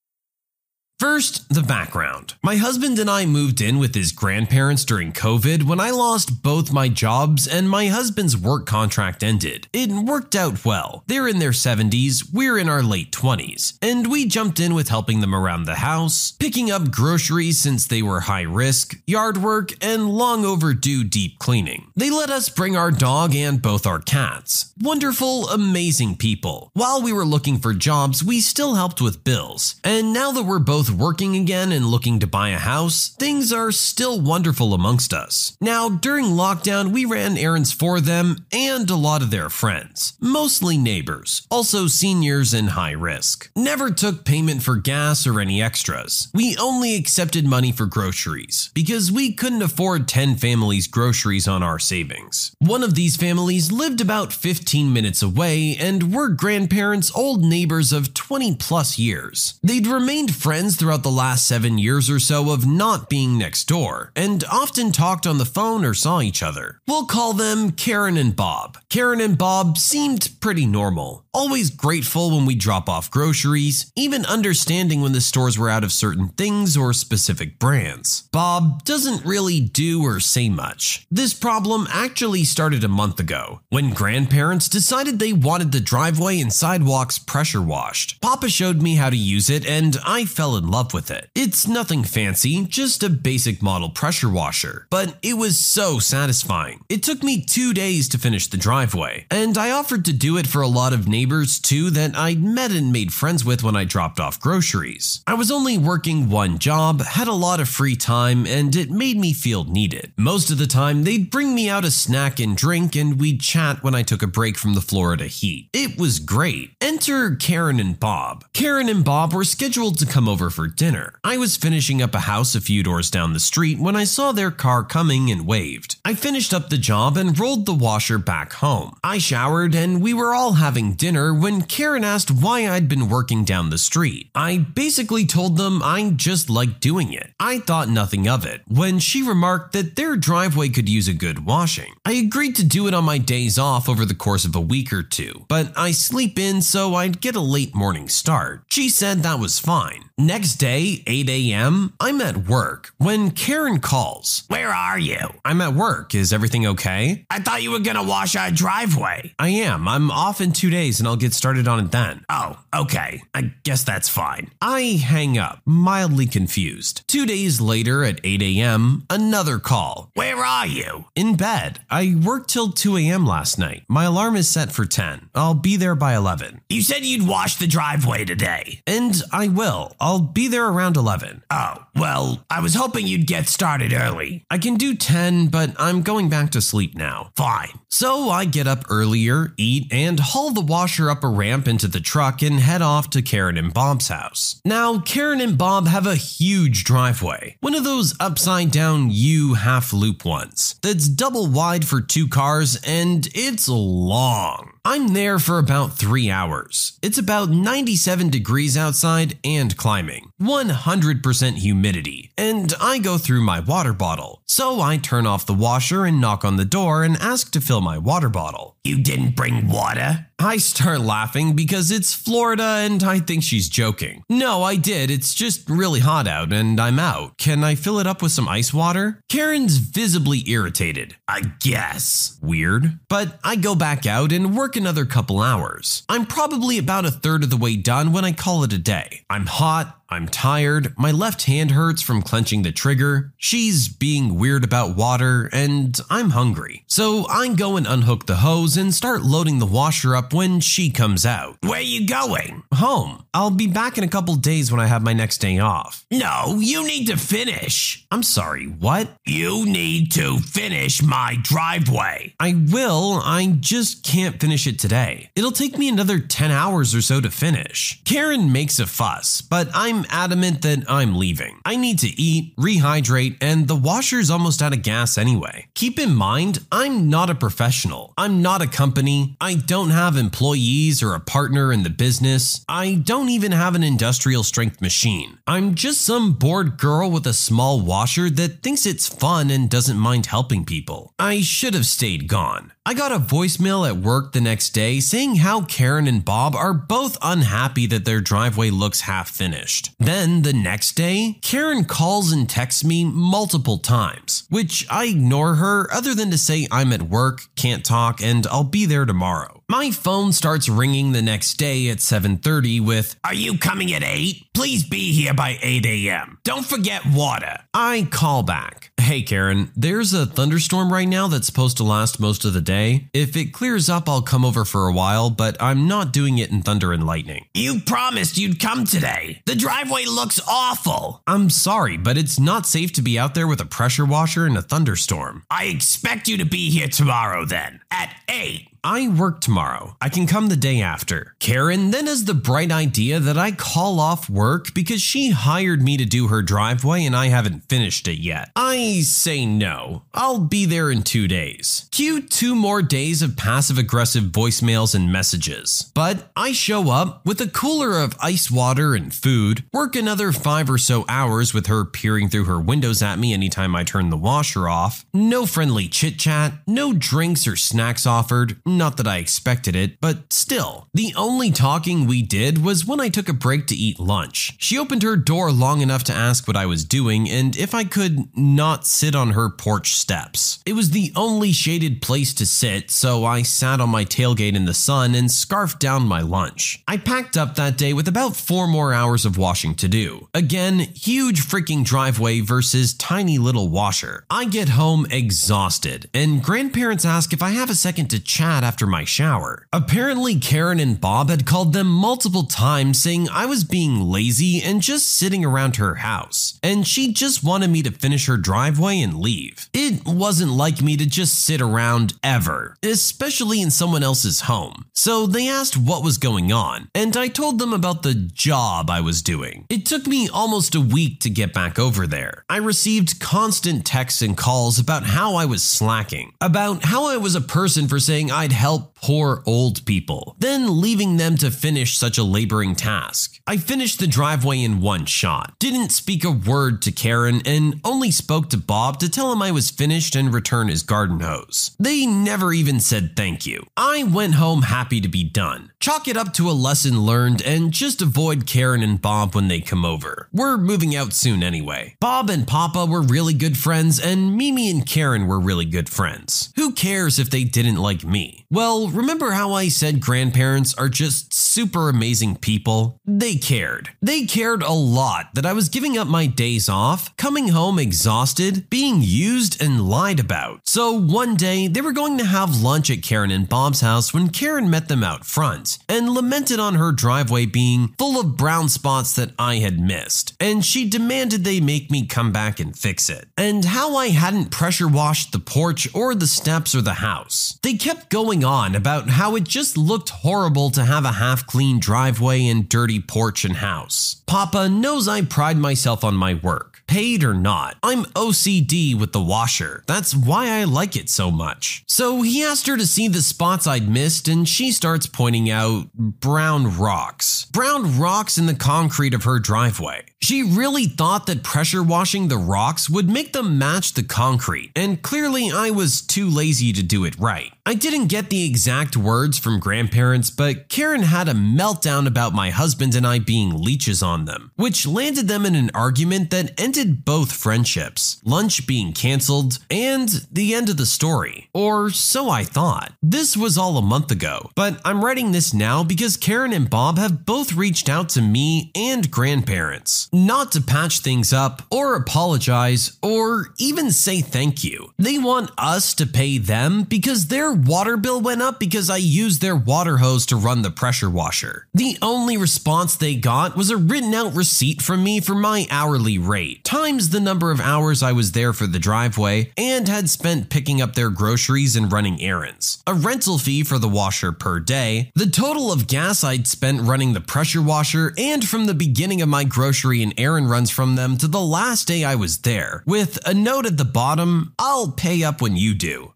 First, 0.99 1.53
the 1.53 1.63
background. 1.63 2.37
My 2.43 2.57
husband 2.57 2.99
and 2.99 3.11
I 3.11 3.27
moved 3.27 3.61
in 3.61 3.79
with 3.79 3.95
his 3.95 4.13
grandparents 4.13 4.83
during 4.83 5.13
COVID 5.13 5.65
when 5.65 5.79
I 5.79 5.91
lost 5.91 6.43
both 6.43 6.73
my 6.73 6.89
jobs 6.89 7.47
and 7.47 7.69
my 7.69 7.89
husband's 7.89 8.35
work 8.35 8.65
contract 8.65 9.23
ended. 9.23 9.69
It 9.75 9.91
worked 9.91 10.35
out 10.35 10.65
well. 10.65 11.05
They're 11.07 11.29
in 11.29 11.39
their 11.39 11.51
70s, 11.51 12.33
we're 12.33 12.57
in 12.57 12.71
our 12.71 12.83
late 12.83 13.13
20s, 13.13 13.77
and 13.83 14.11
we 14.11 14.25
jumped 14.25 14.59
in 14.59 14.73
with 14.73 14.89
helping 14.89 15.21
them 15.21 15.35
around 15.35 15.65
the 15.65 15.75
house, 15.75 16.33
picking 16.33 16.71
up 16.71 16.91
groceries 16.91 17.59
since 17.59 17.87
they 17.87 18.01
were 18.01 18.21
high 18.21 18.43
risk, 18.43 18.99
yard 19.07 19.37
work, 19.37 19.73
and 19.85 20.09
long 20.09 20.47
overdue 20.47 21.05
deep 21.05 21.39
cleaning. 21.39 21.93
They 21.95 22.09
let 22.09 22.31
us 22.31 22.49
bring 22.49 22.75
our 22.75 22.91
dog 22.91 23.37
and 23.37 23.61
both 23.61 23.87
our 23.87 24.01
cats. 24.01 24.73
Wonderful, 24.81 25.51
amazing 25.51 26.17
people. 26.17 26.71
While 26.73 27.03
we 27.03 27.13
were 27.13 27.27
looking 27.27 27.59
for 27.59 27.75
jobs, 27.75 28.25
we 28.25 28.41
still 28.41 28.77
helped 28.77 29.03
with 29.03 29.25
bills, 29.25 29.75
and 29.85 30.15
now 30.15 30.33
that 30.33 30.45
we're 30.45 30.59
both 30.59 30.86
both 30.87 30.99
working 31.01 31.37
again 31.37 31.73
and 31.73 31.87
looking 31.87 32.19
to 32.21 32.27
buy 32.27 32.51
a 32.51 32.59
house, 32.59 33.15
things 33.19 33.53
are 33.53 33.73
still 33.73 34.21
wonderful 34.21 34.75
amongst 34.75 35.13
us. 35.13 35.57
Now, 35.61 35.89
during 35.89 36.27
lockdown, 36.27 36.93
we 36.93 37.05
ran 37.05 37.39
errands 37.39 37.73
for 37.73 38.01
them 38.01 38.47
and 38.53 38.89
a 38.89 38.97
lot 38.97 39.23
of 39.23 39.31
their 39.31 39.49
friends, 39.49 40.15
mostly 40.21 40.77
neighbors, 40.79 41.47
also 41.51 41.87
seniors 41.87 42.55
and 42.55 42.71
high 42.71 42.93
risk. 42.93 43.51
Never 43.57 43.91
took 43.91 44.25
payment 44.25 44.63
for 44.63 44.77
gas 44.77 45.27
or 45.27 45.41
any 45.41 45.63
extras. 45.63 46.29
We 46.35 46.57
only 46.57 46.95
accepted 46.95 47.47
money 47.47 47.73
for 47.73 47.87
groceries 47.87 48.71
because 48.75 49.11
we 49.11 49.33
couldn't 49.33 49.63
afford 49.63 50.09
10 50.09 50.37
families' 50.37 50.87
groceries 50.87 51.49
on 51.49 51.63
our 51.63 51.79
savings. 51.79 52.53
One 52.59 52.83
of 52.83 52.95
these 52.95 53.17
families 53.17 53.73
lived 53.73 54.01
about 54.01 54.33
15 54.33 54.93
minutes 54.93 55.23
away 55.23 55.77
and 55.79 56.15
were 56.15 56.29
grandparents' 56.29 57.15
old 57.15 57.43
neighbors 57.45 57.93
of 57.93 58.15
20 58.15 58.57
plus 58.57 58.99
years. 58.99 59.59
They'd 59.63 59.87
remained 59.87 60.35
friends 60.35 60.76
throughout 60.77 61.03
the 61.03 61.11
last 61.11 61.47
seven 61.47 61.79
years 61.79 62.09
or 62.09 62.19
so 62.19 62.53
of 62.53 62.67
not 62.67 63.11
being 63.11 63.37
next 63.37 63.65
door, 63.65 64.13
and 64.17 64.45
often 64.51 64.93
talked 64.93 65.27
on 65.27 65.39
the 65.39 65.45
phone 65.45 65.85
or 65.85 65.95
saw 65.95 66.21
each 66.21 66.43
other. 66.43 66.81
We'll 66.87 67.07
call 67.07 67.33
them 67.33 67.73
Karen 67.73 68.17
and 68.17 68.35
Bob. 68.35 68.79
Karen 68.89 69.21
and 69.21 69.37
Bob 69.37 69.77
seemed 69.77 70.31
pretty 70.41 70.67
normal, 70.67 71.26
always 71.37 71.69
grateful 71.69 72.31
when 72.31 72.47
we 72.47 72.55
drop 72.55 72.89
off 72.89 73.11
groceries, 73.11 73.93
even 73.95 74.25
understanding 74.25 75.03
when 75.03 75.13
the 75.13 75.21
stores 75.21 75.59
were 75.59 75.69
out 75.69 75.85
of 75.85 75.93
certain 75.93 76.29
things 76.29 76.79
or 76.79 76.95
specific 76.95 77.59
brands. 77.59 78.27
Bob 78.33 78.85
doesn't 78.85 79.23
really 79.23 79.61
do 79.61 80.03
or 80.03 80.19
say 80.19 80.49
much. 80.49 81.07
This 81.11 81.35
problem 81.35 81.87
actually 81.91 82.45
started 82.45 82.83
a 82.83 82.89
month 82.89 83.21
ago 83.21 83.61
when 83.69 83.91
grandparents 83.93 84.67
decided 84.67 85.19
they 85.19 85.35
wanted 85.35 85.73
the 85.73 85.81
driveway 85.81 86.41
and 86.41 86.51
sidewalks 86.51 87.19
pressure 87.19 87.61
washed. 87.61 88.19
Papa 88.23 88.49
showed 88.49 88.81
me 88.81 88.95
how 88.95 89.11
to 89.11 89.17
use 89.17 89.51
it, 89.51 89.67
and 89.67 89.99
I 90.07 90.25
fell 90.25 90.57
in 90.57 90.71
love 90.71 90.95
with 90.95 91.11
it. 91.11 91.29
It's 91.35 91.69
nothing 91.69 92.03
fancy, 92.03 92.65
just 92.65 93.03
a 93.03 93.11
basic 93.11 93.63
model 93.63 93.91
pressure 93.91 94.31
washer, 94.31 94.87
but 94.89 95.19
it 95.23 95.37
was 95.37 95.59
so 95.59 95.99
satisfying. 95.99 96.83
It 96.89 97.03
took 97.03 97.23
me 97.23 97.43
two 97.43 97.75
days 97.75 98.09
to 98.09 98.19
finish 98.19 98.47
the 98.47 98.57
driveway, 98.57 99.27
and 99.31 99.59
I 99.59 99.71
offered 99.71 100.07
to 100.07 100.15
do 100.15 100.39
it 100.39 100.47
for 100.47 100.63
a 100.63 100.67
lot 100.67 100.95
of 100.95 101.07
neighbors 101.07 101.26
too 101.27 101.91
that 101.91 102.17
I'd 102.17 102.43
met 102.43 102.71
and 102.71 102.93
made 102.93 103.13
friends 103.13 103.45
with 103.45 103.63
when 103.63 103.75
I 103.75 103.85
dropped 103.85 104.21
off 104.21 104.41
groceries. 104.41 105.23
I 105.27 105.35
was 105.35 105.51
only 105.51 105.77
working 105.77 106.29
one 106.29 106.59
job, 106.59 107.03
had 107.03 107.29
a 107.29 107.33
lot 107.33 107.61
of 107.61 107.69
free 107.69 107.97
time, 107.97 108.47
and 108.47 108.75
it 108.77 108.91
made 108.91 109.19
me 109.19 109.33
feel 109.33 109.65
needed. 109.65 110.13
Most 110.17 110.51
of 110.51 110.59
the 110.59 110.67
time, 110.67 111.05
they'd 111.05 111.31
bring 111.31 111.55
me 111.55 111.69
out 111.69 111.85
a 111.85 111.91
snack 111.91 112.39
and 112.39 112.57
drink, 112.57 112.95
and 112.95 113.21
we'd 113.21 113.41
chat 113.41 113.83
when 113.83 113.95
I 113.95 114.03
took 114.03 114.23
a 114.23 114.27
break 114.27 114.57
from 114.57 114.75
the 114.75 114.81
Florida 114.81 115.25
heat. 115.25 115.69
It 115.73 115.99
was 115.99 116.19
great. 116.19 116.75
Enter 116.81 117.35
Karen 117.35 117.81
and 117.81 117.99
Bob. 117.99 118.45
Karen 118.53 118.89
and 118.89 119.05
Bob 119.05 119.33
were 119.33 119.45
scheduled 119.45 119.99
to 119.99 120.07
come 120.07 120.29
over 120.29 120.51
for 120.51 120.69
dinner. 120.69 121.19
I 121.25 121.39
was 121.39 121.57
finishing 121.57 122.03
up 122.03 122.15
a 122.15 122.21
house 122.21 122.55
a 122.55 122.61
few 122.61 122.83
doors 122.83 123.11
down 123.11 123.33
the 123.33 123.41
street 123.41 123.79
when 123.79 123.97
I 123.97 124.05
saw 124.05 124.33
their 124.33 124.51
car 124.51 124.85
coming 124.85 125.31
and 125.31 125.47
waved. 125.47 125.97
I 126.05 126.15
finished 126.15 126.53
up 126.53 126.69
the 126.69 126.79
job 126.79 127.17
and 127.17 127.39
rolled 127.39 127.67
the 127.67 127.75
washer 127.75 128.19
back 128.19 128.53
home. 128.53 128.97
I 129.03 129.19
showered 129.19 129.75
and 129.75 130.03
we 130.03 130.13
were 130.13 130.35
all 130.35 130.55
having 130.55 130.95
dinner 130.95 131.16
when 131.17 131.63
Karen 131.63 132.05
asked 132.05 132.31
why 132.31 132.69
I'd 132.69 132.89
been 132.89 133.09
working 133.09 133.45
down 133.45 133.71
the 133.71 133.79
street. 133.79 134.31
I 134.35 134.59
basically 134.59 135.27
told 135.27 135.57
them 135.57 135.83
I 135.83 136.11
just 136.11 136.51
liked 136.51 136.81
doing 136.81 137.13
it. 137.13 137.33
I 137.41 137.61
thought 137.61 137.89
nothing 137.89 138.29
of 138.29 138.45
it 138.45 138.63
when 138.69 138.99
she 138.99 139.23
remarked 139.23 139.73
that 139.73 139.97
their 139.97 140.17
driveway 140.17 140.69
could 140.69 140.89
use 140.89 141.09
a 141.09 141.15
good 141.15 141.47
washing. 141.47 141.95
I 142.05 142.13
agreed 142.13 142.57
to 142.57 142.65
do 142.65 142.87
it 142.87 142.95
on 142.95 143.05
my 143.05 143.19
days 143.19 143.59
off 143.59 143.89
over 143.89 144.05
the 144.05 144.15
course 144.15 144.45
of 144.45 144.55
a 144.55 144.61
week 144.61 144.93
or 144.93 145.03
two, 145.03 145.45
but 145.49 145.73
I 145.77 145.93
sleep 145.93 146.39
in 146.39 146.63
so 146.63 146.95
I'd 146.95 147.21
get 147.21 147.37
a 147.37 147.41
late 147.41 147.75
morning 147.75 148.09
start. 148.09 148.65
She 148.71 148.89
said 148.89 149.23
that 149.23 149.39
was 149.39 149.59
fine. 149.59 150.06
Next 150.19 150.55
day, 150.55 151.03
8 151.07 151.29
a.m., 151.29 151.93
I'm 152.01 152.23
at 152.23 152.49
work 152.49 152.91
when 152.97 153.33
Karen 153.33 153.81
calls. 153.81 154.45
Where 154.49 154.71
are 154.71 154.99
you? 154.99 155.19
I'm 155.45 155.61
at 155.61 155.75
work. 155.75 156.15
Is 156.15 156.33
everything 156.33 156.67
okay? 156.69 157.27
I 157.29 157.39
thought 157.41 157.63
you 157.63 157.71
were 157.71 157.81
gonna 157.81 158.03
wash 158.03 158.35
our 158.35 158.51
driveway. 158.51 159.35
I 159.39 159.51
am. 159.51 159.87
I'm 159.87 160.11
off 160.11 160.41
in 160.41 160.53
two 160.53 160.71
days 160.71 161.01
and 161.01 161.07
I'll 161.07 161.17
get 161.17 161.35
started 161.35 161.69
on 161.69 161.81
it 161.81 161.91
then. 161.91 162.25
Oh, 162.31 162.59
okay. 162.75 163.25
I 163.35 163.53
guess 163.63 163.85
that's 163.85 164.09
fine. 164.09 164.51
I 164.63 164.99
hang 165.05 165.37
up, 165.37 165.61
mildly 165.67 166.25
confused. 166.25 167.03
Two 167.07 167.27
days 167.27 167.61
later 167.61 168.03
at 168.03 168.19
8 168.25 168.41
a.m., 168.41 169.05
another 169.11 169.59
call. 169.59 170.11
Where 170.15 170.39
are 170.39 170.67
you? 170.67 171.05
In 171.15 171.37
bed. 171.37 171.81
I 171.91 172.17
worked 172.25 172.49
till 172.49 172.73
2 172.73 172.97
a.m. 172.97 173.27
last 173.27 173.59
night. 173.59 173.85
My 173.87 174.05
alarm 174.05 174.37
is 174.37 174.49
set 174.49 174.73
for 174.73 174.87
10. 174.87 175.29
I'll 175.35 175.53
be 175.53 175.77
there 175.77 175.95
by 175.95 176.17
11. 176.17 176.63
You 176.71 176.81
said 176.81 177.05
you'd 177.05 177.29
wash 177.29 177.57
the 177.57 177.67
driveway 177.67 178.25
today. 178.25 178.81
And 178.87 179.15
I 179.31 179.49
will. 179.49 179.95
I'll 180.01 180.06
be 180.21 180.49
there 180.49 180.67
around 180.67 180.97
11. 180.97 181.43
Oh, 181.51 181.75
well, 181.97 182.45
I 182.49 182.61
was 182.61 182.75
hoping 182.75 183.07
you'd 183.07 183.27
get 183.27 183.49
started 183.49 183.93
early. 183.93 184.45
I 184.51 184.59
can 184.59 184.77
do 184.77 184.95
10, 184.95 185.49
but 185.49 185.75
I'm 185.79 186.03
going 186.03 186.29
back 186.29 186.51
to 186.51 186.61
sleep 186.61 186.95
now. 186.95 187.31
Fine. 187.37 187.81
So 187.99 188.29
I 188.29 188.45
get 188.45 188.67
up 188.67 188.85
earlier, 188.91 189.55
eat, 189.57 189.91
and 189.91 190.21
haul 190.21 190.51
the 190.51 190.61
washer 190.61 191.09
up 191.09 191.25
a 191.25 191.29
ramp 191.29 191.67
into 191.67 191.89
the 191.89 191.99
truck 191.99 192.43
and 192.43 192.61
head 192.61 192.83
off 192.83 193.09
to 193.09 193.23
Karen 193.23 193.57
and 193.57 193.73
Bob's 193.73 194.09
house. 194.09 194.61
Now, 194.67 194.99
Karen 194.99 195.41
and 195.41 195.57
Bob 195.57 195.87
have 195.87 196.07
a 196.07 196.15
huge 196.15 196.85
driveway, 196.85 197.57
one 197.61 197.75
of 197.75 197.85
those 197.85 198.15
upside 198.21 198.71
down 198.71 199.09
U 199.11 199.55
half 199.55 199.95
loop 199.95 200.27
ones 200.27 200.75
that's 200.83 201.09
double 201.09 201.47
wide 201.47 201.87
for 201.87 202.03
two 202.03 202.29
cars 202.29 202.79
and 202.85 203.27
it's 203.35 203.67
long. 203.67 204.73
I'm 204.87 205.09
there 205.09 205.41
for 205.41 205.59
about 205.59 205.95
three 205.95 206.31
hours. 206.31 206.97
It's 207.03 207.19
about 207.19 207.51
97 207.51 208.31
degrees 208.31 208.77
outside 208.77 209.37
and 209.43 209.77
climbing, 209.77 210.31
100% 210.41 211.55
humidity, 211.55 212.31
and 212.39 212.73
I 212.81 212.99
go 212.99 213.19
through 213.19 213.41
my 213.41 213.59
water 213.59 213.93
bottle. 213.93 214.43
So 214.47 214.81
I 214.81 214.97
turn 214.99 215.27
off 215.27 215.45
the 215.45 215.55
washer 215.55 216.05
and 216.05 216.21
knock 216.21 216.45
on 216.45 216.55
the 216.55 216.65
door 216.65 217.03
and 217.03 217.17
ask 217.17 217.51
to 217.51 217.61
fill 217.61 217.81
my 217.87 217.99
water 217.99 218.29
bottle. 218.29 218.77
You 218.83 218.99
didn't 218.99 219.37
bring 219.37 219.69
water? 219.69 220.27
I 220.41 220.57
start 220.59 221.01
laughing 221.01 221.55
because 221.55 221.93
it's 221.93 222.13
Florida 222.13 222.83
and 222.85 223.03
I 223.03 223.21
think 223.21 223.45
she's 223.45 223.69
joking. 223.69 224.25
No, 224.29 224.65
I 224.65 224.75
did. 224.77 225.11
It's 225.11 225.33
just 225.33 225.71
really 225.71 226.01
hot 226.01 226.27
out 226.27 226.53
and 226.53 226.81
I'm 226.81 226.99
out. 226.99 227.39
Can 227.39 227.63
I 227.63 227.77
fill 227.77 228.01
it 228.01 228.07
up 228.07 228.23
with 228.23 228.33
some 228.33 228.49
ice 228.49 228.75
water? 228.75 229.21
Karen's 229.29 229.77
visibly 229.77 230.43
irritated. 230.51 231.17
I 231.29 231.43
guess. 231.61 232.39
Weird. 232.43 232.99
But 233.09 233.39
I 233.45 233.55
go 233.55 233.75
back 233.77 234.05
out 234.05 234.33
and 234.33 234.57
work 234.57 234.75
another 234.75 235.07
couple 235.07 235.41
hours. 235.41 236.03
I'm 236.09 236.27
probably 236.27 236.77
about 236.77 237.07
a 237.07 237.11
third 237.11 237.45
of 237.45 237.51
the 237.51 237.57
way 237.57 237.77
done 237.77 238.13
when 238.13 238.25
I 238.25 238.33
call 238.33 238.65
it 238.65 238.73
a 238.73 238.79
day. 238.79 239.23
I'm 239.31 239.47
hot, 239.47 239.96
I'm 240.09 240.29
tired, 240.29 240.97
my 240.97 241.11
left 241.11 241.45
hand 241.45 241.73
hurts 241.73 242.03
from 242.03 242.23
clenching 242.23 242.63
the 242.63 242.73
trigger, 242.73 243.33
she's 243.37 243.89
being 243.89 244.39
weird 244.39 244.65
about 244.65 244.97
water, 244.97 245.49
and 245.53 245.99
I'm 246.09 246.31
hungry. 246.31 246.85
So 246.87 247.27
I 247.29 247.49
go 247.55 247.77
and 247.77 247.87
unhook 247.87 248.27
the 248.27 248.37
hose 248.37 248.77
and 248.77 248.95
start 248.95 249.23
loading 249.23 249.59
the 249.59 249.67
washer 249.67 250.15
up 250.15 250.33
when 250.33 250.61
she 250.61 250.91
comes 250.91 251.27
out. 251.27 251.59
Where 251.63 251.79
are 251.79 251.83
you 251.83 252.07
going? 252.07 252.63
Home. 252.75 253.25
I'll 253.35 253.51
be 253.51 253.67
back 253.67 253.99
in 253.99 254.05
a 254.05 254.09
couple 254.09 254.35
days 254.37 254.71
when 254.71 254.81
I 254.81 254.87
have 254.87 255.03
my 255.03 255.13
next 255.13 255.39
day 255.39 255.59
off. 255.59 256.07
No, 256.11 256.59
you 256.61 256.87
need 256.87 257.07
to 257.07 257.17
finish. 257.17 258.07
I'm 258.11 258.23
sorry, 258.23 258.67
what? 258.67 259.11
You 259.27 259.67
need 259.67 260.13
to 260.13 260.39
finish 260.39 261.03
my 261.03 261.37
driveway. 261.43 262.35
I 262.41 262.55
will, 262.71 263.21
I 263.23 263.57
just 263.61 264.05
can't 264.05 264.41
finish 264.41 264.67
it 264.67 264.79
today. 264.79 265.31
It'll 265.35 265.53
take 265.53 265.77
me 265.77 265.89
another 265.89 266.19
10 266.19 266.51
hours 266.51 266.95
or 266.95 267.03
so 267.03 267.21
to 267.21 267.31
finish. 267.31 268.01
Karen 268.05 268.53
makes 268.53 268.79
a 268.79 268.87
fuss, 268.87 269.43
but 269.43 269.69
I'm 269.75 269.96
I'm 269.97 270.05
adamant 270.11 270.61
that 270.61 270.85
I'm 270.91 271.17
leaving. 271.17 271.59
I 271.65 271.77
need 271.77 272.01
to 272.01 272.09
eat, 272.21 272.55
rehydrate, 272.57 273.39
and 273.41 273.67
the 273.67 273.75
washer's 273.75 274.29
almost 274.29 274.61
out 274.61 274.75
of 274.75 274.83
gas 274.83 275.17
anyway. 275.17 275.69
Keep 275.73 275.99
in 275.99 276.15
mind, 276.15 276.59
I'm 276.71 277.09
not 277.09 277.31
a 277.31 277.35
professional. 277.35 278.13
I'm 278.19 278.43
not 278.43 278.61
a 278.61 278.67
company. 278.67 279.39
I 279.41 279.55
don't 279.55 279.89
have 279.89 280.19
employees 280.19 281.03
or 281.03 281.15
a 281.15 281.21
partner 281.21 281.73
in 281.73 281.83
the 281.83 281.89
business. 281.89 282.63
I 282.69 282.97
don't 282.97 283.31
even 283.31 283.53
have 283.53 283.75
an 283.75 283.83
industrial 283.83 284.43
strength 284.43 284.83
machine. 284.83 285.39
I'm 285.47 285.75
just 285.75 286.03
some 286.03 286.35
bored 286.35 286.77
girl 286.77 287.11
with 287.11 287.27
a 287.27 287.33
small 287.33 287.81
washer 287.81 288.29
that 288.29 288.63
thinks 288.63 288.85
it's 288.85 289.09
fun 289.09 289.49
and 289.49 289.71
doesn't 289.71 289.97
mind 289.97 290.27
helping 290.27 290.67
people. 290.67 291.15
I 291.19 291.41
should 291.41 291.73
have 291.73 291.87
stayed 291.87 292.29
gone. 292.29 292.73
I 292.89 292.95
got 292.95 293.11
a 293.11 293.19
voicemail 293.19 293.85
at 293.85 293.97
work 293.97 294.31
the 294.31 294.41
next 294.41 294.71
day 294.71 295.01
saying 295.01 295.35
how 295.35 295.63
Karen 295.63 296.07
and 296.07 296.25
Bob 296.25 296.55
are 296.55 296.73
both 296.73 297.19
unhappy 297.21 297.89
that 297.89 298.05
their 298.05 298.21
driveway 298.21 298.71
looks 298.71 299.01
half 299.01 299.29
finished. 299.29 299.91
Then 299.99 300.43
the 300.43 300.53
next 300.53 300.93
day, 300.93 301.41
Karen 301.43 301.85
calls 301.85 302.31
and 302.31 302.49
texts 302.49 302.85
me 302.85 303.05
multiple 303.05 303.79
times, 303.79 304.47
which 304.51 304.87
I 304.89 305.07
ignore 305.07 305.57
her 305.57 305.93
other 305.93 306.15
than 306.15 306.31
to 306.31 306.39
say 306.39 306.69
I'm 306.71 306.93
at 306.93 307.03
work, 307.03 307.41
can't 307.57 307.85
talk, 307.85 308.23
and 308.23 308.47
I'll 308.47 308.63
be 308.63 308.87
there 308.87 309.05
tomorrow. 309.05 309.65
My 309.69 309.91
phone 309.91 310.33
starts 310.33 310.69
ringing 310.69 311.11
the 311.11 311.23
next 311.23 311.55
day 311.55 311.89
at 311.89 311.99
7:30 311.99 312.81
with, 312.81 313.17
Are 313.25 313.35
you 313.35 313.59
coming 313.59 313.93
at 313.95 314.05
8? 314.05 314.55
Please 314.55 314.89
be 314.89 315.13
here 315.13 315.35
by 315.35 315.59
8 315.61 315.85
a.m. 315.87 316.39
Don't 316.45 316.65
forget 316.65 317.05
water. 317.05 317.59
I 317.75 318.07
call 318.13 318.45
back. 318.45 318.93
Hey 319.07 319.23
Karen, 319.23 319.71
there's 319.77 320.13
a 320.13 320.27
thunderstorm 320.27 320.93
right 320.93 321.07
now 321.07 321.29
that's 321.29 321.47
supposed 321.47 321.77
to 321.77 321.85
last 321.85 322.19
most 322.19 322.45
of 322.45 322.55
the 322.55 322.61
day. 322.61 323.09
If 323.13 323.37
it 323.37 323.53
clears 323.53 323.89
up, 323.89 324.09
I'll 324.09 324.21
come 324.21 324.45
over 324.45 324.65
for 324.65 324.89
a 324.89 324.93
while, 324.93 325.31
but 325.31 325.57
I'm 325.61 325.87
not 325.87 326.13
doing 326.13 326.39
it 326.39 326.51
in 326.51 326.61
thunder 326.61 326.93
and 326.93 327.07
lightning. 327.07 327.47
You 327.55 327.79
promised 327.79 328.37
you'd 328.37 328.59
come 328.59 328.85
today. 328.85 329.43
The 329.47 329.55
driveway 329.55 330.07
looks 330.07 330.41
awful. 330.49 331.23
I'm 331.29 331.51
sorry, 331.51 331.97
but 331.97 332.19
it's 332.19 332.41
not 332.41 332.67
safe 332.67 332.93
to 332.95 333.03
be 333.03 333.17
out 333.17 333.37
there 333.37 333.47
with 333.47 333.61
a 333.61 333.65
pressure 333.65 334.05
washer 334.05 334.45
in 334.45 334.57
a 334.57 334.63
thunderstorm. 334.63 335.45
I 335.53 335.67
expect 335.67 336.27
you 336.27 336.39
to 336.39 336.45
be 336.45 336.69
here 336.69 336.89
tomorrow 336.89 337.45
then, 337.45 337.83
at 337.93 338.13
8. 338.29 338.71
I 338.89 339.09
work 339.09 339.41
tomorrow. 339.41 339.97
I 340.01 340.09
can 340.09 340.29
come 340.29 340.49
the 340.49 340.55
day 340.55 340.81
after. 340.81 341.35
Karen 341.41 341.91
then 341.91 342.07
has 342.07 342.25
the 342.25 342.35
bright 342.35 342.71
idea 342.71 343.19
that 343.19 343.37
I 343.37 343.51
call 343.51 343.99
off 343.99 344.31
work 344.31 344.75
because 344.75 345.03
she 345.03 345.31
hired 345.31 345.83
me 345.83 345.97
to 345.97 346.05
do 346.05 346.29
her 346.29 346.41
driveway 346.41 347.05
and 347.05 347.17
I 347.17 347.27
haven't 347.27 347.69
finished 347.69 348.07
it 348.07 348.21
yet. 348.21 348.53
I 348.55 349.01
say 349.01 349.45
no. 349.45 350.05
I'll 350.15 350.39
be 350.39 350.67
there 350.67 350.89
in 350.89 351.03
two 351.03 351.27
days. 351.27 351.89
Cue 351.91 352.23
two 352.23 352.55
more 352.55 352.81
days 352.81 353.23
of 353.23 353.37
passive 353.37 353.77
aggressive 353.77 354.27
voicemails 354.27 354.95
and 354.95 355.11
messages. 355.11 355.91
But 355.93 356.31
I 356.37 356.53
show 356.53 356.93
up 356.93 357.27
with 357.27 357.41
a 357.41 357.49
cooler 357.49 357.99
of 357.99 358.15
ice 358.23 358.53
water 358.53 358.95
and 358.95 359.13
food, 359.13 359.65
work 359.73 359.97
another 359.97 360.31
five 360.31 360.71
or 360.71 360.79
so 360.79 361.05
hours 361.09 361.53
with 361.53 361.67
her 361.67 361.85
peering 361.85 362.29
through 362.29 362.45
her 362.45 362.61
windows 362.61 363.03
at 363.03 363.19
me 363.19 363.35
anytime 363.35 363.75
I 363.75 363.83
turn 363.83 364.11
the 364.11 364.17
washer 364.17 364.69
off. 364.69 365.05
No 365.13 365.45
friendly 365.45 365.89
chit 365.89 366.21
chat, 366.21 366.53
no 366.69 366.93
drinks 366.93 367.49
or 367.49 367.57
snacks 367.57 368.07
offered 368.07 368.61
not 368.77 368.97
that 368.97 369.07
I 369.07 369.19
expected 369.19 369.75
it, 369.75 370.01
but 370.01 370.33
still. 370.33 370.89
The 370.95 371.13
only 371.17 371.51
talking 371.51 372.07
we 372.07 372.23
did 372.23 372.65
was 372.65 372.87
when 372.87 373.01
I 373.01 373.09
took 373.09 373.29
a 373.29 373.33
break 373.33 373.67
to 373.69 373.75
eat 373.75 373.99
lunch. 373.99 374.55
She 374.59 374.79
opened 374.79 375.03
her 375.03 375.17
door 375.17 375.51
long 375.51 375.81
enough 375.81 376.05
to 376.05 376.13
ask 376.13 376.47
what 376.47 376.57
I 376.57 376.67
was 376.67 376.85
doing 376.85 377.29
and 377.29 377.57
if 377.57 377.75
I 377.75 377.85
could 377.85 378.37
not 378.37 378.87
sit 378.87 379.15
on 379.15 379.31
her 379.31 379.51
porch 379.51 379.95
steps. 379.95 380.61
It 380.67 380.75
was 380.75 380.91
the 380.91 381.13
only 381.17 381.53
shaded 381.53 382.03
place 382.03 382.35
to 382.35 382.47
sit, 382.47 382.91
so 382.91 383.25
I 383.25 383.43
sat 383.43 383.81
on 383.81 383.91
my 383.91 384.05
tailgate 384.05 384.57
in 384.57 384.65
the 384.65 384.75
sun 384.75 385.15
and 385.15 385.31
scarfed 385.31 385.81
down 385.81 386.07
my 386.07 386.21
lunch. 386.21 386.83
I 386.87 386.97
packed 386.97 387.37
up 387.37 387.55
that 387.55 387.79
day 387.79 387.93
with 387.93 388.09
about 388.09 388.37
four 388.37 388.67
more 388.67 388.93
hours 388.93 389.25
of 389.25 389.39
washing 389.39 389.75
to 389.77 389.89
do. 389.89 390.29
Again, 390.35 390.79
huge 390.79 391.41
freaking 391.41 391.85
driveway 391.85 392.41
versus 392.41 392.95
tiny 392.95 393.39
little 393.39 393.69
washer. 393.69 394.25
I 394.31 394.45
get 394.45 394.71
home 394.71 395.07
exhausted, 395.11 396.09
and 396.13 396.43
grandparents 396.43 397.05
ask 397.05 397.33
if 397.33 397.43
I 397.43 397.51
have 397.51 397.71
a 397.71 397.75
second 397.75 398.09
to 398.11 398.21
chat 398.21 398.65
after 398.67 398.85
my 398.85 399.05
shower. 399.05 399.65
Apparently, 399.73 400.35
Karen 400.41 400.81
and 400.81 401.01
Bob 401.01 401.31
had 401.31 401.47
called 401.47 401.73
them 401.73 401.87
multiple 401.87 402.43
times 402.43 403.01
saying 403.01 403.29
I 403.31 403.47
was 403.47 403.63
being 403.63 404.01
lazy 404.01 404.61
and 404.61 404.83
just 404.83 405.07
sitting 405.07 405.45
around 405.45 405.77
her 405.77 405.95
house, 405.95 406.59
and 406.65 406.85
she 406.85 407.13
just 407.13 407.45
wanted 407.45 407.71
me 407.71 407.81
to 407.83 407.93
finish 407.93 408.27
her 408.27 408.37
driveway 408.37 408.99
and 409.01 409.21
leave. 409.21 409.71
It 409.73 410.05
wasn't 410.05 410.51
like 410.51 410.83
me 410.83 410.97
to 410.97 411.07
just 411.07 411.45
sit 411.47 411.61
around 411.61 412.15
ever, 412.25 412.75
especially 412.83 413.63
in 413.63 413.71
someone 413.71 414.03
else's 414.03 414.41
home. 414.43 414.87
So 414.95 415.29
they 415.29 415.49
asked 415.49 415.77
what 415.77 416.03
was 416.03 416.19
going 416.19 416.51
on, 416.51 416.89
and 416.93 417.17
I 417.17 417.29
told 417.29 417.61
them 417.61 417.73
about 417.73 418.03
the 418.03 418.15
job 418.15 418.91
I 418.91 419.01
was 419.01 419.23
doing. 419.23 419.67
It 419.71 419.87
took 419.87 420.09
me 420.09 420.29
almost 420.29 420.75
a 420.75 420.81
week 420.81 421.21
to 421.21 421.31
get 421.31 421.55
back 421.55 421.79
over 421.79 422.05
there. 422.09 422.43
I 422.51 422.57
received 422.57 423.21
constant 423.21 423.87
texts 423.87 424.23
and 424.23 424.37
calls 424.37 424.81
about 424.81 425.05
how 425.05 425.37
I 425.37 425.45
was 425.45 425.63
slacking, 425.63 426.33
about 426.41 426.85
how 426.85 427.07
I 427.07 427.17
was 427.17 427.37
a 427.37 427.41
person 427.41 427.87
for 427.87 428.01
saying 428.01 428.33
I'd 428.47 428.53
help 428.53 428.95
poor 428.95 429.43
old 429.45 429.85
people, 429.87 430.37
then 430.39 430.81
leaving 430.81 431.17
them 431.17 431.37
to 431.39 431.51
finish 431.51 431.99
such 431.99 432.17
a 432.17 432.23
laboring 432.23 432.77
task. 432.77 433.41
I 433.45 433.57
finished 433.57 433.99
the 433.99 434.07
driveway 434.07 434.63
in 434.63 434.81
one 434.81 435.05
shot, 435.07 435.59
didn't 435.59 435.91
speak 435.91 436.23
a 436.23 436.31
word 436.31 436.81
to 436.83 436.93
Karen, 436.93 437.43
and 437.45 437.81
only 437.85 438.13
spoke 438.13 438.49
to 438.51 438.57
Bob 438.57 439.01
to 439.01 439.09
tell 439.09 439.33
him 439.33 439.43
I 439.43 439.51
was 439.51 439.73
finished 439.73 440.15
and 440.15 440.33
return 440.33 440.69
his 440.69 440.85
garden 440.85 441.19
hose. 441.19 441.75
They 441.81 442.07
never 442.07 442.53
even 442.53 442.79
said 442.79 443.17
thank 443.17 443.47
you. 443.47 443.67
I 443.77 444.05
went 444.05 444.35
home 444.35 444.63
happy 444.63 445.01
to 445.01 445.09
be 445.09 445.25
done. 445.25 445.73
Chalk 445.79 446.09
it 446.09 446.17
up 446.17 446.33
to 446.33 446.51
a 446.51 446.53
lesson 446.53 447.03
learned 447.03 447.43
and 447.43 447.71
just 447.71 448.01
avoid 448.01 448.47
Karen 448.47 448.83
and 448.83 449.01
Bob 449.01 449.35
when 449.35 449.49
they 449.49 449.61
come 449.61 449.85
over. 449.85 450.29
We're 450.33 450.57
moving 450.57 450.97
out 450.97 451.13
soon 451.13 451.43
anyway. 451.43 451.97
Bob 452.01 452.31
and 452.31 452.47
Papa 452.49 452.87
were 452.87 453.03
really 453.03 453.35
good 453.35 453.59
friends, 453.59 454.01
and 454.01 454.37
Mimi 454.37 454.71
and 454.71 454.87
Karen 454.87 455.27
were 455.27 455.39
really 455.39 455.67
good 455.67 455.89
friends. 455.89 456.53
Who 456.57 456.73
cares 456.73 457.19
if 457.19 457.31
they 457.31 457.45
didn't 457.45 457.77
like 457.77 458.05
me? 458.05 458.47
Well, 458.51 458.89
remember 458.89 459.33
how 459.33 459.53
I 459.53 459.69
said 459.69 460.01
grandparents 460.01 460.75
are 460.75 460.89
just 460.89 461.35
super 461.35 461.89
amazing 461.89 462.37
people? 462.37 462.99
They 463.05 463.37
cared. 463.37 463.91
They 464.01 464.25
cared 464.25 464.63
a 464.63 464.73
lot 464.73 465.35
that 465.35 465.47
I 465.47 465.53
was 465.53 465.69
giving 465.69 465.99
up 465.99 466.09
my 466.09 466.27
days 466.27 466.69
off, 466.69 467.15
coming 467.17 467.49
home 467.49 467.79
exhausted, 467.79 468.69
being 468.71 469.03
used 469.03 469.63
and 469.63 469.89
lied 469.89 470.21
about. 470.21 470.61
So 470.65 470.93
one 470.99 471.37
day, 471.37 471.69
they 471.69 471.83
were 471.83 471.93
going 471.93 472.19
to 472.19 472.25
have 472.25 472.63
lunch 472.63 472.91
at 472.91 473.03
Karen 473.03 473.31
and 473.31 473.49
Bob's 473.49 473.83
house 473.83 474.15
when 474.15 474.31
Karen 474.31 474.71
met 474.71 474.89
them 474.89 475.05
out 475.05 475.25
front 475.25 475.66
and 475.89 476.11
lamented 476.11 476.61
on 476.61 476.75
her 476.75 476.93
driveway 476.93 477.47
being 477.47 477.95
full 477.99 478.21
of 478.21 478.37
brown 478.37 478.69
spots 478.69 479.15
that 479.17 479.33
I 479.39 479.57
had 479.57 479.81
missed. 479.81 480.35
And 480.41 480.65
she 480.65 480.89
demanded 480.89 481.45
they 481.45 481.61
make 481.61 481.91
me 481.91 482.07
come 482.07 482.33
back 482.33 482.61
and 482.61 482.77
fix 482.77 483.09
it. 483.09 483.29
And 483.37 483.65
how 483.65 483.97
I 483.97 484.09
hadn't 484.09 484.51
pressure 484.51 484.89
washed 484.89 485.33
the 485.33 485.39
porch 485.39 485.89
or 485.95 486.15
the 486.15 486.27
steps 486.27 486.75
or 486.75 486.83
the 486.83 486.95
house. 486.95 487.59
They 487.63 487.75
kept 487.75 488.11
going 488.11 488.45
on 488.45 488.75
about 488.75 489.11
how 489.11 489.37
it 489.37 489.45
just 489.45 489.77
looked 489.77 490.11
horrible 490.11 490.71
to 490.71 490.85
have 490.85 491.05
a 491.05 491.13
half 491.13 491.47
clean 491.47 491.81
driveway 491.81 492.47
and 492.47 492.69
dirty 492.69 493.01
porch 493.01 493.45
and 493.45 493.57
house. 493.57 494.23
Papa 494.27 494.69
knows 494.69 495.09
I 495.09 495.23
pride 495.23 495.57
myself 495.57 496.05
on 496.05 496.15
my 496.15 496.35
work, 496.35 496.83
paid 496.87 497.25
or 497.25 497.35
not. 497.35 497.77
I'm 497.83 498.05
OCD 498.15 498.99
with 498.99 499.13
the 499.13 499.23
washer. 499.23 499.83
That's 499.87 500.15
why 500.15 500.51
I 500.61 500.65
like 500.65 500.97
it 500.97 501.09
so 501.09 501.31
much. 501.31 501.85
So 501.87 502.23
he 502.23 502.43
asked 502.45 502.67
her 502.67 502.77
to 502.77 502.87
see 502.87 503.09
the 503.09 503.23
spots 503.23 503.67
I'd 503.67 503.89
missed, 503.89 504.29
and 504.29 504.49
she 504.49 504.71
starts 504.73 505.07
pointing 505.07 505.51
out 505.51 505.56
brown 505.97 506.79
rocks. 506.79 507.47
Brown 507.47 507.99
rocks 507.99 508.39
in 508.39 508.47
the 508.47 508.55
concrete 508.55 509.15
of 509.15 509.25
her 509.25 509.39
driveway. 509.39 510.05
She 510.21 510.43
really 510.43 510.87
thought 510.87 511.27
that 511.27 511.43
pressure 511.43 511.83
washing 511.83 512.29
the 512.29 512.39
rocks 512.39 512.91
would 512.91 513.09
make 513.09 513.33
them 513.33 513.59
match 513.59 513.95
the 513.95 514.03
concrete, 514.03 514.73
and 514.75 515.03
clearly 515.03 515.51
I 515.51 515.71
was 515.71 516.01
too 516.01 516.29
lazy 516.29 516.73
to 516.73 516.83
do 516.83 517.05
it 517.05 517.19
right. 517.19 517.53
I 517.69 517.75
didn't 517.75 518.07
get 518.07 518.31
the 518.31 518.45
exact 518.45 518.97
words 518.97 519.41
from 519.41 519.59
grandparents, 519.59 520.31
but 520.31 520.69
Karen 520.69 521.03
had 521.03 521.29
a 521.29 521.33
meltdown 521.35 522.07
about 522.07 522.33
my 522.33 522.51
husband 522.51 522.95
and 522.95 523.05
I 523.05 523.19
being 523.19 523.61
leeches 523.61 524.05
on 524.05 524.25
them, 524.25 524.53
which 524.55 524.87
landed 524.87 525.27
them 525.27 525.45
in 525.45 525.57
an 525.57 525.73
argument 525.75 526.31
that 526.31 526.53
ended 526.61 527.05
both 527.05 527.33
friendships, 527.33 528.21
lunch 528.25 528.69
being 528.69 528.93
cancelled, 528.93 529.59
and 529.69 530.09
the 530.31 530.55
end 530.55 530.69
of 530.69 530.77
the 530.77 530.87
story. 530.87 531.49
Or 531.53 531.91
so 531.91 532.31
I 532.31 532.45
thought. 532.45 532.93
This 533.03 533.37
was 533.37 533.59
all 533.59 533.79
a 533.79 533.83
month 533.83 534.13
ago, 534.13 534.53
but 534.55 534.81
I'm 534.85 535.05
writing 535.05 535.33
this 535.33 535.53
now 535.53 535.83
because 535.83 536.17
Karen 536.17 536.53
and 536.53 536.71
Bob 536.71 536.99
have 536.99 537.27
both 537.27 537.53
reached 537.55 537.89
out 537.89 538.11
to 538.11 538.23
me 538.23 538.71
and 538.77 539.11
grandparents, 539.11 540.09
not 540.13 540.53
to 540.53 540.61
patch 540.61 541.01
things 541.01 541.33
up 541.33 541.63
or 541.73 541.97
apologize 541.97 542.97
or 543.03 543.49
even 543.59 543.91
say 543.91 544.21
thank 544.21 544.63
you. 544.63 544.93
They 544.99 545.19
want 545.19 545.51
us 545.59 545.95
to 545.95 546.07
pay 546.07 546.39
them 546.39 546.85
because 546.85 547.27
they're 547.27 547.56
water 547.57 547.97
bill 547.97 548.21
went 548.21 548.43
up 548.43 548.61
because 548.61 548.91
I 548.91 548.99
used 548.99 549.41
their 549.41 549.57
water 549.57 549.99
hose 549.99 550.27
to 550.27 550.37
run 550.37 550.63
the 550.63 550.71
pressure 550.71 551.11
washer. 551.11 551.67
The 551.75 551.99
only 552.03 552.37
response 552.37 552.97
they 552.97 553.17
got 553.17 553.57
was 553.57 553.71
a 553.71 553.77
written 553.77 554.15
out 554.15 554.35
receipt 554.35 554.83
from 554.83 555.03
me 555.03 555.21
for 555.21 555.35
my 555.35 555.67
hourly 555.71 556.19
rate, 556.19 556.65
times 556.65 557.11
the 557.11 557.21
number 557.21 557.51
of 557.51 557.61
hours 557.61 558.03
I 558.03 558.13
was 558.13 558.33
there 558.33 558.53
for 558.53 558.67
the 558.67 558.79
driveway 558.79 559.53
and 559.57 559.89
had 559.89 560.11
spent 560.11 560.51
picking 560.51 560.81
up 560.81 560.95
their 560.95 561.11
groceries 561.11 561.77
and 561.77 561.91
running 561.93 562.21
errands, 562.21 562.83
a 562.87 562.95
rental 562.95 563.39
fee 563.39 563.63
for 563.63 563.79
the 563.79 563.89
washer 563.89 564.33
per 564.33 564.61
day, 564.61 565.11
the 565.15 565.27
total 565.27 565.73
of 565.73 565.87
gas 565.87 566.23
I'd 566.23 566.47
spent 566.47 566.83
running 566.83 567.13
the 567.13 567.21
pressure 567.21 567.63
washer, 567.63 568.13
and 568.19 568.47
from 568.47 568.67
the 568.67 568.75
beginning 568.75 569.23
of 569.23 569.29
my 569.29 569.45
grocery 569.45 570.03
and 570.03 570.15
errand 570.19 570.51
runs 570.51 570.71
from 570.71 570.97
them 570.97 571.17
to 571.19 571.29
the 571.29 571.41
last 571.41 571.89
day 571.89 572.05
I 572.05 572.15
was 572.15 572.39
there, 572.39 572.83
with 572.87 573.19
a 573.27 573.35
note 573.35 573.67
at 573.67 573.77
the 573.77 573.85
bottom 573.85 574.55
I'll 574.59 574.91
pay 574.91 575.23
up 575.23 575.41
when 575.41 575.57
you 575.57 575.75
do. 575.75 576.13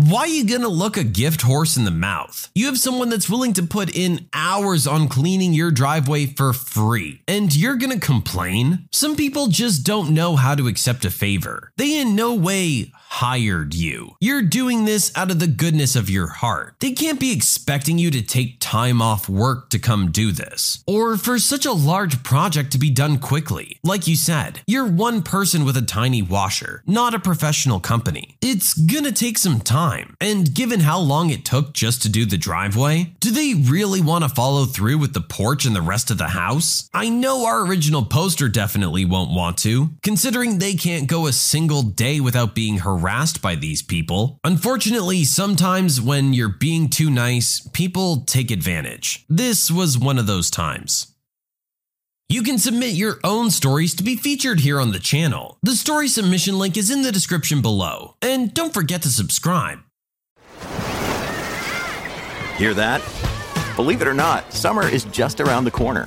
Why 0.00 0.20
are 0.20 0.26
you 0.28 0.44
gonna 0.44 0.68
look 0.68 0.96
a 0.96 1.02
gift 1.02 1.42
horse 1.42 1.76
in 1.76 1.82
the 1.82 1.90
mouth? 1.90 2.48
You 2.54 2.66
have 2.66 2.78
someone 2.78 3.08
that's 3.08 3.28
willing 3.28 3.52
to 3.54 3.64
put 3.64 3.92
in 3.92 4.28
hours 4.32 4.86
on 4.86 5.08
cleaning 5.08 5.52
your 5.52 5.72
driveway 5.72 6.26
for 6.26 6.52
free, 6.52 7.20
and 7.26 7.52
you're 7.52 7.74
gonna 7.74 7.98
complain? 7.98 8.86
Some 8.92 9.16
people 9.16 9.48
just 9.48 9.82
don't 9.82 10.14
know 10.14 10.36
how 10.36 10.54
to 10.54 10.68
accept 10.68 11.04
a 11.04 11.10
favor. 11.10 11.72
They 11.78 11.98
in 11.98 12.14
no 12.14 12.32
way 12.32 12.92
hired 13.08 13.74
you. 13.74 14.14
You're 14.20 14.42
doing 14.42 14.84
this 14.84 15.10
out 15.16 15.30
of 15.30 15.38
the 15.38 15.46
goodness 15.46 15.96
of 15.96 16.10
your 16.10 16.26
heart. 16.26 16.74
They 16.78 16.92
can't 16.92 17.18
be 17.18 17.32
expecting 17.32 17.98
you 17.98 18.10
to 18.10 18.22
take 18.22 18.60
time 18.60 19.00
off 19.00 19.30
work 19.30 19.70
to 19.70 19.78
come 19.78 20.12
do 20.12 20.30
this, 20.30 20.84
or 20.86 21.16
for 21.16 21.38
such 21.38 21.64
a 21.64 21.72
large 21.72 22.22
project 22.22 22.70
to 22.72 22.78
be 22.78 22.90
done 22.90 23.18
quickly. 23.18 23.78
Like 23.82 24.06
you 24.06 24.14
said, 24.14 24.60
you're 24.66 24.86
one 24.86 25.22
person 25.22 25.64
with 25.64 25.76
a 25.76 25.82
tiny 25.82 26.20
washer, 26.20 26.82
not 26.86 27.14
a 27.14 27.18
professional 27.18 27.80
company. 27.80 28.36
It's 28.42 28.74
gonna 28.74 29.10
take 29.10 29.38
some 29.38 29.60
time, 29.60 30.14
and 30.20 30.54
given 30.54 30.80
how 30.80 30.98
long 30.98 31.30
it 31.30 31.46
took 31.46 31.72
just 31.72 32.02
to 32.02 32.10
do 32.10 32.26
the 32.26 32.36
driveway, 32.36 33.14
do 33.20 33.30
they 33.30 33.54
really 33.54 34.02
want 34.02 34.24
to 34.24 34.28
follow 34.28 34.66
through 34.66 34.98
with 34.98 35.14
the 35.14 35.22
porch 35.22 35.64
and 35.64 35.74
the 35.74 35.82
rest 35.82 36.10
of 36.10 36.18
the 36.18 36.28
house? 36.28 36.90
I 36.92 37.08
know 37.08 37.46
our 37.46 37.66
original 37.66 38.04
poster 38.04 38.48
definitely 38.48 39.06
won't 39.06 39.32
want 39.32 39.56
to, 39.58 39.90
considering 40.02 40.58
they 40.58 40.74
can't 40.74 41.08
go 41.08 41.26
a 41.26 41.32
single 41.32 41.82
day 41.82 42.20
without 42.20 42.54
being 42.54 42.78
harassed 42.78 42.97
harassed 42.98 43.40
by 43.40 43.54
these 43.54 43.82
people. 43.82 44.38
Unfortunately, 44.44 45.24
sometimes 45.24 46.00
when 46.00 46.32
you're 46.32 46.48
being 46.48 46.88
too 46.88 47.10
nice, 47.10 47.60
people 47.72 48.22
take 48.26 48.50
advantage. 48.50 49.24
This 49.28 49.70
was 49.70 49.98
one 49.98 50.18
of 50.18 50.26
those 50.26 50.50
times. 50.50 51.14
You 52.28 52.42
can 52.42 52.58
submit 52.58 52.90
your 52.90 53.18
own 53.24 53.50
stories 53.50 53.94
to 53.94 54.02
be 54.02 54.14
featured 54.14 54.60
here 54.60 54.80
on 54.80 54.92
the 54.92 54.98
channel. 54.98 55.58
The 55.62 55.72
story 55.72 56.08
submission 56.08 56.58
link 56.58 56.76
is 56.76 56.90
in 56.90 57.02
the 57.02 57.12
description 57.12 57.62
below. 57.62 58.16
And 58.20 58.52
don't 58.52 58.74
forget 58.74 59.00
to 59.02 59.08
subscribe. 59.08 59.78
Hear 62.58 62.74
that? 62.74 63.00
Believe 63.76 64.02
it 64.02 64.08
or 64.08 64.14
not, 64.14 64.52
summer 64.52 64.86
is 64.86 65.04
just 65.04 65.40
around 65.40 65.64
the 65.64 65.70
corner. 65.70 66.06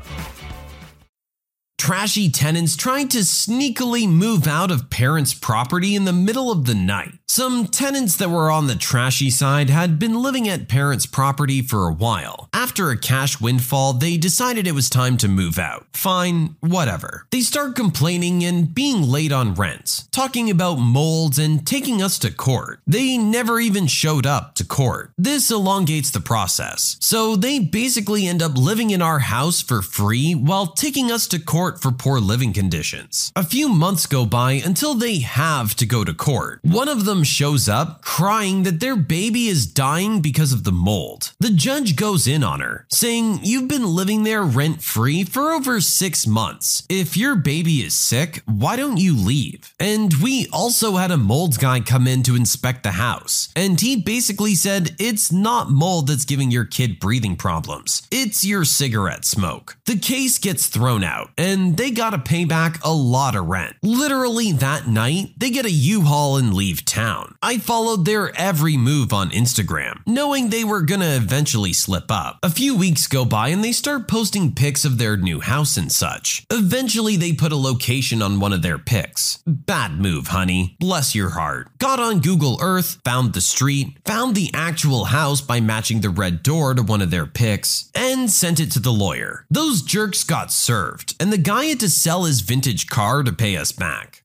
Trashy 1.81 2.29
tenants 2.29 2.75
trying 2.75 3.07
to 3.07 3.21
sneakily 3.21 4.07
move 4.07 4.45
out 4.45 4.69
of 4.69 4.91
parents' 4.91 5.33
property 5.33 5.95
in 5.95 6.05
the 6.05 6.13
middle 6.13 6.51
of 6.51 6.65
the 6.65 6.75
night. 6.75 7.13
Some 7.27 7.65
tenants 7.65 8.17
that 8.17 8.29
were 8.29 8.51
on 8.51 8.67
the 8.67 8.75
trashy 8.75 9.31
side 9.31 9.71
had 9.71 9.97
been 9.97 10.21
living 10.21 10.47
at 10.47 10.69
parents' 10.69 11.07
property 11.07 11.63
for 11.63 11.87
a 11.87 11.91
while. 11.93 12.49
After 12.61 12.91
a 12.91 12.95
cash 12.95 13.41
windfall, 13.41 13.93
they 13.93 14.17
decided 14.17 14.67
it 14.67 14.75
was 14.75 14.87
time 14.87 15.17
to 15.17 15.27
move 15.27 15.57
out. 15.57 15.87
Fine, 15.93 16.57
whatever. 16.59 17.25
They 17.31 17.41
start 17.41 17.75
complaining 17.75 18.43
and 18.43 18.71
being 18.71 19.01
late 19.01 19.31
on 19.31 19.55
rents, 19.55 20.07
talking 20.11 20.47
about 20.47 20.75
molds 20.75 21.39
and 21.39 21.65
taking 21.65 22.03
us 22.03 22.19
to 22.19 22.29
court. 22.31 22.79
They 22.85 23.17
never 23.17 23.59
even 23.59 23.87
showed 23.87 24.27
up 24.27 24.53
to 24.55 24.63
court. 24.63 25.11
This 25.17 25.49
elongates 25.49 26.11
the 26.11 26.19
process. 26.19 26.97
So 26.99 27.35
they 27.35 27.57
basically 27.57 28.27
end 28.27 28.43
up 28.43 28.55
living 28.55 28.91
in 28.91 29.01
our 29.01 29.17
house 29.17 29.59
for 29.59 29.81
free 29.81 30.35
while 30.35 30.67
taking 30.67 31.11
us 31.11 31.27
to 31.29 31.39
court 31.39 31.81
for 31.81 31.91
poor 31.91 32.19
living 32.19 32.53
conditions. 32.53 33.31
A 33.35 33.43
few 33.43 33.69
months 33.69 34.05
go 34.05 34.23
by 34.27 34.61
until 34.63 34.93
they 34.93 35.17
have 35.17 35.73
to 35.77 35.87
go 35.87 36.03
to 36.03 36.13
court. 36.13 36.59
One 36.61 36.89
of 36.89 37.05
them 37.05 37.23
shows 37.23 37.67
up 37.67 38.03
crying 38.03 38.61
that 38.63 38.79
their 38.79 38.95
baby 38.95 39.47
is 39.47 39.65
dying 39.65 40.21
because 40.21 40.53
of 40.53 40.63
the 40.63 40.71
mold. 40.71 41.33
The 41.39 41.49
judge 41.49 41.95
goes 41.95 42.27
in 42.27 42.43
on 42.43 42.50
her, 42.59 42.85
saying, 42.89 43.39
You've 43.43 43.67
been 43.67 43.85
living 43.85 44.23
there 44.23 44.43
rent 44.43 44.83
free 44.83 45.23
for 45.23 45.51
over 45.51 45.79
six 45.79 46.27
months. 46.27 46.83
If 46.89 47.15
your 47.15 47.35
baby 47.35 47.77
is 47.81 47.93
sick, 47.93 48.41
why 48.45 48.75
don't 48.75 48.97
you 48.97 49.15
leave? 49.15 49.73
And 49.79 50.13
we 50.15 50.47
also 50.51 50.97
had 50.97 51.11
a 51.11 51.17
mold 51.17 51.57
guy 51.57 51.79
come 51.79 52.07
in 52.07 52.23
to 52.23 52.35
inspect 52.35 52.83
the 52.83 52.91
house, 52.91 53.49
and 53.55 53.79
he 53.79 53.95
basically 53.95 54.55
said, 54.55 54.95
It's 54.99 55.31
not 55.31 55.69
mold 55.69 56.07
that's 56.07 56.25
giving 56.25 56.51
your 56.51 56.65
kid 56.65 56.99
breathing 56.99 57.35
problems, 57.35 58.07
it's 58.11 58.43
your 58.43 58.65
cigarette 58.65 59.25
smoke. 59.25 59.77
The 59.85 59.97
case 59.97 60.37
gets 60.37 60.67
thrown 60.67 61.03
out, 61.03 61.29
and 61.37 61.77
they 61.77 61.91
gotta 61.91 62.19
pay 62.19 62.45
back 62.45 62.83
a 62.83 62.93
lot 62.93 63.35
of 63.35 63.47
rent. 63.47 63.75
Literally 63.81 64.51
that 64.53 64.87
night, 64.87 65.33
they 65.37 65.49
get 65.49 65.65
a 65.65 65.71
U-Haul 65.71 66.37
and 66.37 66.53
leave 66.53 66.85
town. 66.85 67.35
I 67.41 67.57
followed 67.57 68.05
their 68.05 68.35
every 68.37 68.77
move 68.77 69.13
on 69.13 69.29
Instagram, 69.29 70.01
knowing 70.05 70.49
they 70.49 70.63
were 70.63 70.81
gonna 70.81 71.15
eventually 71.15 71.73
slip 71.73 72.11
up. 72.11 72.39
A 72.43 72.49
few 72.49 72.75
weeks 72.75 73.05
go 73.05 73.23
by 73.23 73.49
and 73.49 73.63
they 73.63 73.71
start 73.71 74.07
posting 74.07 74.55
pics 74.55 74.83
of 74.83 74.97
their 74.97 75.15
new 75.15 75.41
house 75.41 75.77
and 75.77 75.91
such. 75.91 76.43
Eventually, 76.49 77.15
they 77.15 77.33
put 77.33 77.51
a 77.51 77.55
location 77.55 78.23
on 78.23 78.39
one 78.39 78.51
of 78.51 78.63
their 78.63 78.79
pics. 78.79 79.43
Bad 79.45 79.99
move, 79.99 80.29
honey. 80.29 80.75
Bless 80.79 81.13
your 81.13 81.29
heart. 81.29 81.69
Got 81.77 81.99
on 81.99 82.19
Google 82.19 82.57
Earth, 82.59 82.99
found 83.05 83.33
the 83.33 83.41
street, 83.41 83.99
found 84.05 84.33
the 84.33 84.49
actual 84.55 85.05
house 85.05 85.39
by 85.39 85.59
matching 85.59 86.01
the 86.01 86.09
red 86.09 86.41
door 86.41 86.73
to 86.73 86.81
one 86.81 87.03
of 87.03 87.11
their 87.11 87.27
pics, 87.27 87.91
and 87.93 88.31
sent 88.31 88.59
it 88.59 88.71
to 88.71 88.79
the 88.79 88.91
lawyer. 88.91 89.45
Those 89.51 89.83
jerks 89.83 90.23
got 90.23 90.51
served, 90.51 91.13
and 91.19 91.31
the 91.31 91.37
guy 91.37 91.65
had 91.65 91.79
to 91.81 91.89
sell 91.89 92.23
his 92.23 92.41
vintage 92.41 92.87
car 92.87 93.21
to 93.21 93.31
pay 93.31 93.55
us 93.55 93.71
back. 93.71 94.20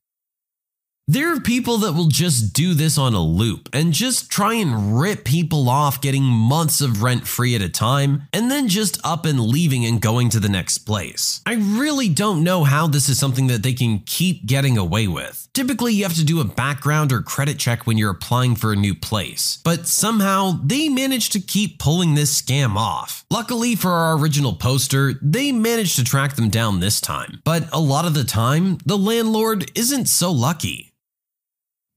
There 1.09 1.33
are 1.33 1.39
people 1.39 1.77
that 1.77 1.93
will 1.93 2.09
just 2.09 2.51
do 2.51 2.73
this 2.73 2.97
on 2.97 3.13
a 3.13 3.23
loop 3.23 3.69
and 3.71 3.93
just 3.93 4.29
try 4.29 4.55
and 4.55 4.99
rip 4.99 5.23
people 5.23 5.69
off 5.69 6.01
getting 6.01 6.23
months 6.23 6.81
of 6.81 7.01
rent 7.01 7.25
free 7.25 7.55
at 7.55 7.61
a 7.61 7.69
time 7.69 8.23
and 8.33 8.51
then 8.51 8.67
just 8.67 8.99
up 9.05 9.25
and 9.25 9.39
leaving 9.39 9.85
and 9.85 10.01
going 10.01 10.27
to 10.31 10.41
the 10.41 10.49
next 10.49 10.79
place. 10.79 11.41
I 11.45 11.53
really 11.53 12.09
don't 12.09 12.43
know 12.43 12.65
how 12.65 12.87
this 12.87 13.07
is 13.07 13.17
something 13.17 13.47
that 13.47 13.63
they 13.63 13.71
can 13.71 13.99
keep 13.99 14.45
getting 14.45 14.77
away 14.77 15.07
with. 15.07 15.47
Typically, 15.53 15.93
you 15.93 16.03
have 16.03 16.15
to 16.15 16.25
do 16.25 16.41
a 16.41 16.43
background 16.43 17.13
or 17.13 17.21
credit 17.21 17.57
check 17.57 17.87
when 17.87 17.97
you're 17.97 18.11
applying 18.11 18.57
for 18.57 18.73
a 18.73 18.75
new 18.75 18.93
place, 18.93 19.59
but 19.63 19.87
somehow 19.87 20.59
they 20.61 20.89
managed 20.89 21.31
to 21.31 21.39
keep 21.39 21.79
pulling 21.79 22.15
this 22.15 22.41
scam 22.41 22.75
off. 22.75 23.23
Luckily 23.31 23.75
for 23.75 23.91
our 23.91 24.17
original 24.17 24.55
poster, 24.55 25.13
they 25.21 25.53
managed 25.53 25.95
to 25.95 26.03
track 26.03 26.35
them 26.35 26.49
down 26.49 26.81
this 26.81 26.99
time, 26.99 27.41
but 27.45 27.63
a 27.71 27.79
lot 27.79 28.03
of 28.03 28.13
the 28.13 28.25
time, 28.25 28.77
the 28.85 28.97
landlord 28.97 29.71
isn't 29.73 30.07
so 30.07 30.29
lucky. 30.29 30.91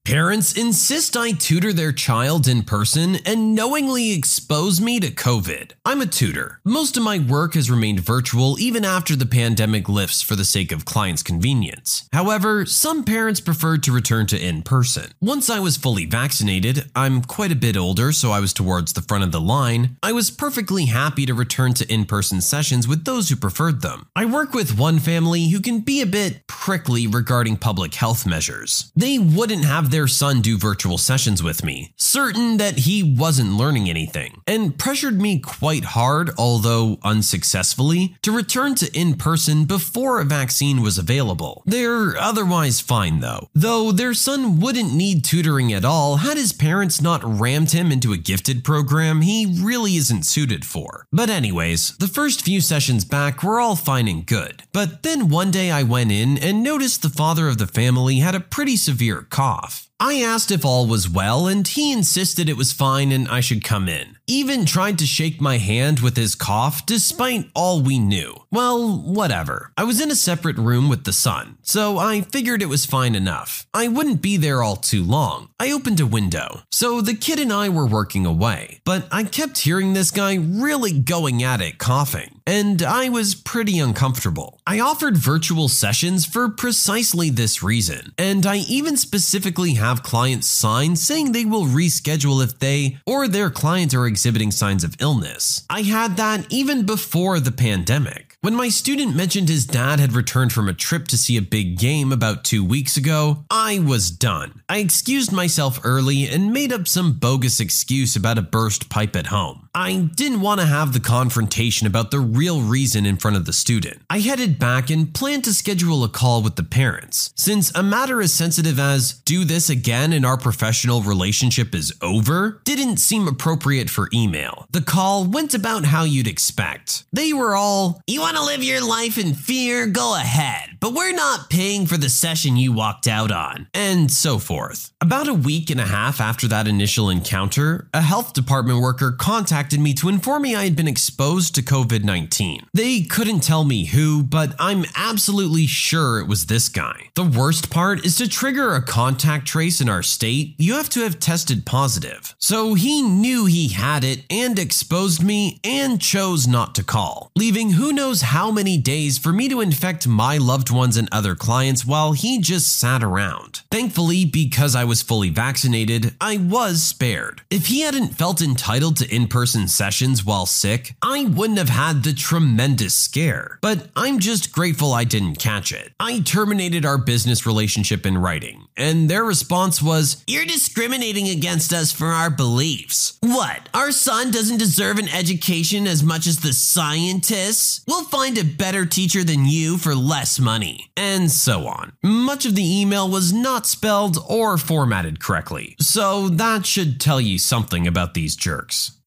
Parents 0.03 0.57
insist 0.57 1.15
I 1.15 1.31
tutor 1.31 1.71
their 1.71 1.91
child 1.91 2.47
in 2.47 2.63
person 2.63 3.17
and 3.23 3.53
knowingly 3.53 4.13
expose 4.13 4.81
me 4.81 4.99
to 4.99 5.11
COVID. 5.11 5.73
I'm 5.85 6.01
a 6.01 6.07
tutor. 6.07 6.59
Most 6.65 6.97
of 6.97 7.03
my 7.03 7.19
work 7.19 7.53
has 7.53 7.69
remained 7.69 7.99
virtual 7.99 8.59
even 8.59 8.83
after 8.83 9.15
the 9.15 9.27
pandemic 9.27 9.87
lifts 9.87 10.23
for 10.23 10.35
the 10.35 10.43
sake 10.43 10.71
of 10.71 10.85
clients' 10.85 11.21
convenience. 11.21 12.09
However, 12.11 12.65
some 12.65 13.03
parents 13.03 13.39
preferred 13.39 13.83
to 13.83 13.91
return 13.91 14.25
to 14.27 14.43
in 14.43 14.63
person. 14.63 15.11
Once 15.21 15.51
I 15.51 15.59
was 15.59 15.77
fully 15.77 16.05
vaccinated, 16.05 16.89
I'm 16.95 17.21
quite 17.21 17.51
a 17.51 17.55
bit 17.55 17.77
older, 17.77 18.11
so 18.11 18.31
I 18.31 18.39
was 18.39 18.53
towards 18.53 18.93
the 18.93 19.03
front 19.03 19.23
of 19.23 19.31
the 19.31 19.39
line, 19.39 19.97
I 20.01 20.13
was 20.13 20.31
perfectly 20.31 20.85
happy 20.87 21.27
to 21.27 21.35
return 21.35 21.75
to 21.75 21.93
in 21.93 22.05
person 22.05 22.41
sessions 22.41 22.87
with 22.87 23.05
those 23.05 23.29
who 23.29 23.35
preferred 23.35 23.83
them. 23.83 24.07
I 24.15 24.25
work 24.25 24.55
with 24.55 24.79
one 24.79 24.97
family 24.97 25.49
who 25.49 25.59
can 25.59 25.81
be 25.81 26.01
a 26.01 26.07
bit 26.07 26.47
prickly 26.47 27.05
regarding 27.05 27.57
public 27.57 27.93
health 27.93 28.25
measures. 28.25 28.91
They 28.95 29.19
wouldn't 29.19 29.65
have 29.65 29.90
their 29.91 30.07
son 30.07 30.41
do 30.41 30.57
virtual 30.57 30.97
sessions 30.97 31.43
with 31.43 31.63
me, 31.63 31.93
certain 31.95 32.57
that 32.57 32.79
he 32.79 33.03
wasn't 33.03 33.53
learning 33.53 33.89
anything, 33.89 34.41
and 34.47 34.77
pressured 34.77 35.21
me 35.21 35.39
quite 35.39 35.83
hard, 35.83 36.31
although 36.37 36.97
unsuccessfully, 37.03 38.15
to 38.21 38.31
return 38.31 38.75
to 38.75 38.89
in 38.97 39.15
person 39.15 39.65
before 39.65 40.19
a 40.19 40.25
vaccine 40.25 40.81
was 40.81 40.97
available. 40.97 41.63
They're 41.65 42.17
otherwise 42.17 42.79
fine 42.81 43.19
though, 43.19 43.49
though 43.53 43.91
their 43.91 44.13
son 44.13 44.59
wouldn't 44.59 44.93
need 44.93 45.23
tutoring 45.23 45.73
at 45.73 45.85
all 45.85 46.17
had 46.17 46.37
his 46.37 46.53
parents 46.53 47.01
not 47.01 47.23
rammed 47.23 47.71
him 47.71 47.91
into 47.91 48.13
a 48.13 48.17
gifted 48.17 48.63
program 48.63 49.21
he 49.21 49.57
really 49.61 49.95
isn't 49.95 50.23
suited 50.23 50.65
for. 50.65 51.07
But, 51.11 51.29
anyways, 51.29 51.97
the 51.97 52.07
first 52.07 52.41
few 52.41 52.61
sessions 52.61 53.05
back 53.05 53.43
were 53.43 53.59
all 53.59 53.75
fine 53.75 54.07
and 54.07 54.25
good. 54.25 54.63
But 54.71 55.03
then 55.03 55.29
one 55.29 55.51
day 55.51 55.71
I 55.71 55.83
went 55.83 56.11
in 56.11 56.37
and 56.37 56.63
noticed 56.63 57.01
the 57.01 57.09
father 57.09 57.47
of 57.47 57.57
the 57.57 57.67
family 57.67 58.19
had 58.19 58.35
a 58.35 58.39
pretty 58.39 58.75
severe 58.75 59.23
cough 59.29 59.80
off 59.81 59.90
I 60.03 60.15
asked 60.15 60.49
if 60.49 60.65
all 60.65 60.87
was 60.87 61.07
well, 61.07 61.45
and 61.45 61.67
he 61.67 61.91
insisted 61.91 62.49
it 62.49 62.57
was 62.57 62.71
fine 62.71 63.11
and 63.11 63.27
I 63.27 63.39
should 63.39 63.63
come 63.63 63.87
in. 63.87 64.17
Even 64.25 64.65
tried 64.65 64.97
to 64.97 65.05
shake 65.05 65.39
my 65.39 65.59
hand 65.59 65.99
with 65.99 66.17
his 66.17 66.33
cough 66.33 66.87
despite 66.87 67.51
all 67.53 67.83
we 67.83 67.99
knew. 67.99 68.33
Well, 68.49 68.97
whatever. 68.97 69.71
I 69.77 69.83
was 69.83 70.01
in 70.01 70.09
a 70.09 70.15
separate 70.15 70.57
room 70.57 70.89
with 70.89 71.03
the 71.03 71.13
son, 71.13 71.57
so 71.61 71.99
I 71.99 72.21
figured 72.21 72.63
it 72.63 72.69
was 72.69 72.85
fine 72.85 73.13
enough. 73.13 73.67
I 73.75 73.87
wouldn't 73.89 74.23
be 74.23 74.37
there 74.37 74.63
all 74.63 74.75
too 74.75 75.03
long. 75.03 75.49
I 75.59 75.71
opened 75.71 75.99
a 75.99 76.07
window, 76.07 76.61
so 76.71 77.01
the 77.01 77.13
kid 77.13 77.39
and 77.39 77.53
I 77.53 77.69
were 77.69 77.85
working 77.85 78.25
away, 78.25 78.79
but 78.83 79.07
I 79.11 79.23
kept 79.23 79.59
hearing 79.59 79.93
this 79.93 80.09
guy 80.09 80.33
really 80.33 80.97
going 80.97 81.43
at 81.43 81.61
it 81.61 81.77
coughing, 81.77 82.41
and 82.47 82.81
I 82.81 83.09
was 83.09 83.35
pretty 83.35 83.77
uncomfortable. 83.77 84.59
I 84.65 84.79
offered 84.79 85.15
virtual 85.15 85.67
sessions 85.67 86.25
for 86.25 86.49
precisely 86.49 87.29
this 87.29 87.61
reason, 87.61 88.13
and 88.17 88.47
I 88.47 88.57
even 88.57 88.97
specifically 88.97 89.75
have 89.91 90.03
clients 90.03 90.47
sign 90.47 90.95
saying 90.95 91.33
they 91.33 91.43
will 91.43 91.65
reschedule 91.65 92.41
if 92.41 92.57
they 92.59 92.97
or 93.05 93.27
their 93.27 93.49
clients 93.49 93.93
are 93.93 94.07
exhibiting 94.07 94.49
signs 94.49 94.85
of 94.85 94.95
illness. 95.01 95.65
I 95.69 95.81
had 95.81 96.15
that 96.15 96.45
even 96.49 96.85
before 96.85 97.41
the 97.41 97.51
pandemic. 97.51 98.30
When 98.43 98.55
my 98.55 98.69
student 98.69 99.15
mentioned 99.15 99.49
his 99.49 99.67
dad 99.67 99.99
had 99.99 100.13
returned 100.13 100.51
from 100.51 100.67
a 100.67 100.73
trip 100.73 101.07
to 101.09 101.17
see 101.17 101.37
a 101.37 101.43
big 101.43 101.77
game 101.77 102.11
about 102.11 102.43
two 102.43 102.65
weeks 102.65 102.97
ago, 102.97 103.45
I 103.51 103.77
was 103.77 104.09
done. 104.09 104.63
I 104.67 104.79
excused 104.79 105.31
myself 105.31 105.79
early 105.83 106.27
and 106.27 106.51
made 106.51 106.73
up 106.73 106.87
some 106.87 107.19
bogus 107.19 107.59
excuse 107.59 108.15
about 108.15 108.39
a 108.39 108.41
burst 108.41 108.89
pipe 108.89 109.15
at 109.15 109.27
home. 109.27 109.69
I 109.75 110.09
didn't 110.15 110.41
want 110.41 110.59
to 110.59 110.65
have 110.65 110.91
the 110.91 110.99
confrontation 110.99 111.85
about 111.85 112.09
the 112.09 112.19
real 112.19 112.63
reason 112.63 113.05
in 113.05 113.17
front 113.17 113.37
of 113.37 113.45
the 113.45 113.53
student. 113.53 114.01
I 114.09 114.21
headed 114.21 114.57
back 114.57 114.89
and 114.89 115.13
planned 115.13 115.43
to 115.43 115.53
schedule 115.53 116.03
a 116.03 116.09
call 116.09 116.41
with 116.41 116.55
the 116.55 116.63
parents. 116.63 117.31
Since 117.35 117.71
a 117.75 117.83
matter 117.83 118.23
as 118.23 118.33
sensitive 118.33 118.79
as 118.79 119.13
do 119.23 119.45
this 119.45 119.69
again 119.69 120.13
and 120.13 120.25
our 120.25 120.37
professional 120.37 121.03
relationship 121.03 121.75
is 121.75 121.93
over 122.01 122.59
didn't 122.63 122.97
seem 122.97 123.27
appropriate 123.27 123.91
for 123.91 124.09
email. 124.11 124.65
The 124.71 124.81
call 124.81 125.25
went 125.25 125.53
about 125.53 125.85
how 125.85 126.05
you'd 126.05 126.27
expect. 126.27 127.03
They 127.13 127.33
were 127.33 127.55
all, 127.55 128.01
You 128.07 128.30
want 128.31 128.45
to 128.47 128.53
live 128.53 128.63
your 128.63 128.81
life 128.81 129.17
in 129.17 129.33
fear? 129.33 129.87
Go 129.87 130.15
ahead, 130.15 130.77
but 130.79 130.93
we're 130.93 131.11
not 131.11 131.49
paying 131.49 131.85
for 131.85 131.97
the 131.97 132.07
session 132.07 132.55
you 132.55 132.71
walked 132.71 133.05
out 133.05 133.29
on, 133.29 133.67
and 133.73 134.09
so 134.09 134.37
forth. 134.37 134.93
About 135.03 135.27
a 135.27 135.33
week 135.33 135.71
and 135.71 135.81
a 135.81 135.85
half 135.85 136.21
after 136.21 136.47
that 136.49 136.67
initial 136.67 137.09
encounter, 137.09 137.87
a 137.91 138.01
health 138.01 138.33
department 138.33 138.81
worker 138.81 139.11
contacted 139.11 139.79
me 139.79 139.95
to 139.95 140.09
inform 140.09 140.43
me 140.43 140.53
I 140.53 140.65
had 140.65 140.75
been 140.75 140.87
exposed 140.87 141.55
to 141.55 141.63
COVID 141.63 142.03
19. 142.03 142.67
They 142.71 143.01
couldn't 143.01 143.39
tell 143.39 143.63
me 143.63 143.85
who, 143.85 144.21
but 144.21 144.53
I'm 144.59 144.85
absolutely 144.95 145.65
sure 145.65 146.19
it 146.19 146.27
was 146.27 146.45
this 146.45 146.69
guy. 146.69 147.09
The 147.15 147.23
worst 147.23 147.71
part 147.71 148.05
is 148.05 148.15
to 148.17 148.29
trigger 148.29 148.75
a 148.75 148.83
contact 148.83 149.47
trace 149.47 149.81
in 149.81 149.89
our 149.89 150.03
state, 150.03 150.53
you 150.59 150.75
have 150.75 150.89
to 150.89 150.99
have 150.99 151.19
tested 151.19 151.65
positive. 151.65 152.35
So 152.37 152.75
he 152.75 153.01
knew 153.01 153.47
he 153.47 153.69
had 153.69 154.03
it 154.03 154.23
and 154.29 154.59
exposed 154.59 155.23
me 155.23 155.59
and 155.63 155.99
chose 155.99 156.47
not 156.47 156.75
to 156.75 156.83
call, 156.83 157.31
leaving 157.35 157.71
who 157.71 157.91
knows 157.91 158.21
how 158.21 158.51
many 158.51 158.77
days 158.77 159.17
for 159.17 159.33
me 159.33 159.49
to 159.49 159.61
infect 159.61 160.07
my 160.07 160.37
loved 160.37 160.69
ones 160.69 160.95
and 160.95 161.09
other 161.11 161.33
clients 161.33 161.87
while 161.87 162.11
he 162.11 162.39
just 162.39 162.77
sat 162.77 163.01
around. 163.01 163.63
Thankfully, 163.71 164.25
because 164.25 164.75
I 164.75 164.90
was 164.91 165.01
fully 165.01 165.29
vaccinated, 165.29 166.13
I 166.19 166.35
was 166.35 166.83
spared. 166.83 167.43
If 167.49 167.67
he 167.67 167.79
hadn't 167.79 168.09
felt 168.09 168.41
entitled 168.41 168.97
to 168.97 169.15
in 169.15 169.29
person 169.29 169.69
sessions 169.69 170.25
while 170.25 170.45
sick, 170.45 170.95
I 171.01 171.23
wouldn't 171.23 171.59
have 171.59 171.69
had 171.69 172.03
the 172.03 172.11
tremendous 172.11 172.93
scare. 172.93 173.57
But 173.61 173.87
I'm 173.95 174.19
just 174.19 174.51
grateful 174.51 174.91
I 174.91 175.05
didn't 175.05 175.37
catch 175.37 175.71
it. 175.71 175.93
I 175.97 176.19
terminated 176.19 176.85
our 176.85 176.97
business 176.97 177.45
relationship 177.45 178.05
in 178.05 178.17
writing, 178.17 178.67
and 178.75 179.09
their 179.09 179.23
response 179.23 179.81
was, 179.81 180.25
You're 180.27 180.43
discriminating 180.43 181.29
against 181.29 181.71
us 181.71 181.93
for 181.93 182.07
our 182.07 182.29
beliefs. 182.29 183.17
What? 183.21 183.69
Our 183.73 183.93
son 183.93 184.29
doesn't 184.29 184.57
deserve 184.57 184.97
an 184.97 185.07
education 185.07 185.87
as 185.87 186.03
much 186.03 186.27
as 186.27 186.41
the 186.41 186.51
scientists? 186.51 187.81
We'll 187.87 188.03
find 188.03 188.37
a 188.37 188.43
better 188.43 188.85
teacher 188.85 189.23
than 189.23 189.45
you 189.45 189.77
for 189.77 189.95
less 189.95 190.37
money. 190.37 190.91
And 190.97 191.31
so 191.31 191.67
on. 191.67 191.93
Much 192.03 192.45
of 192.45 192.55
the 192.55 192.81
email 192.81 193.09
was 193.09 193.31
not 193.31 193.65
spelled 193.65 194.17
or 194.27 194.57
formatted 194.57 194.80
correctly, 195.19 195.75
so 195.79 196.29
that 196.29 196.65
should 196.65 197.01
tell 197.01 197.19
you 197.19 197.37
something 197.39 197.87
about 197.87 198.13
these 198.13 198.35
jerks. 198.35 198.99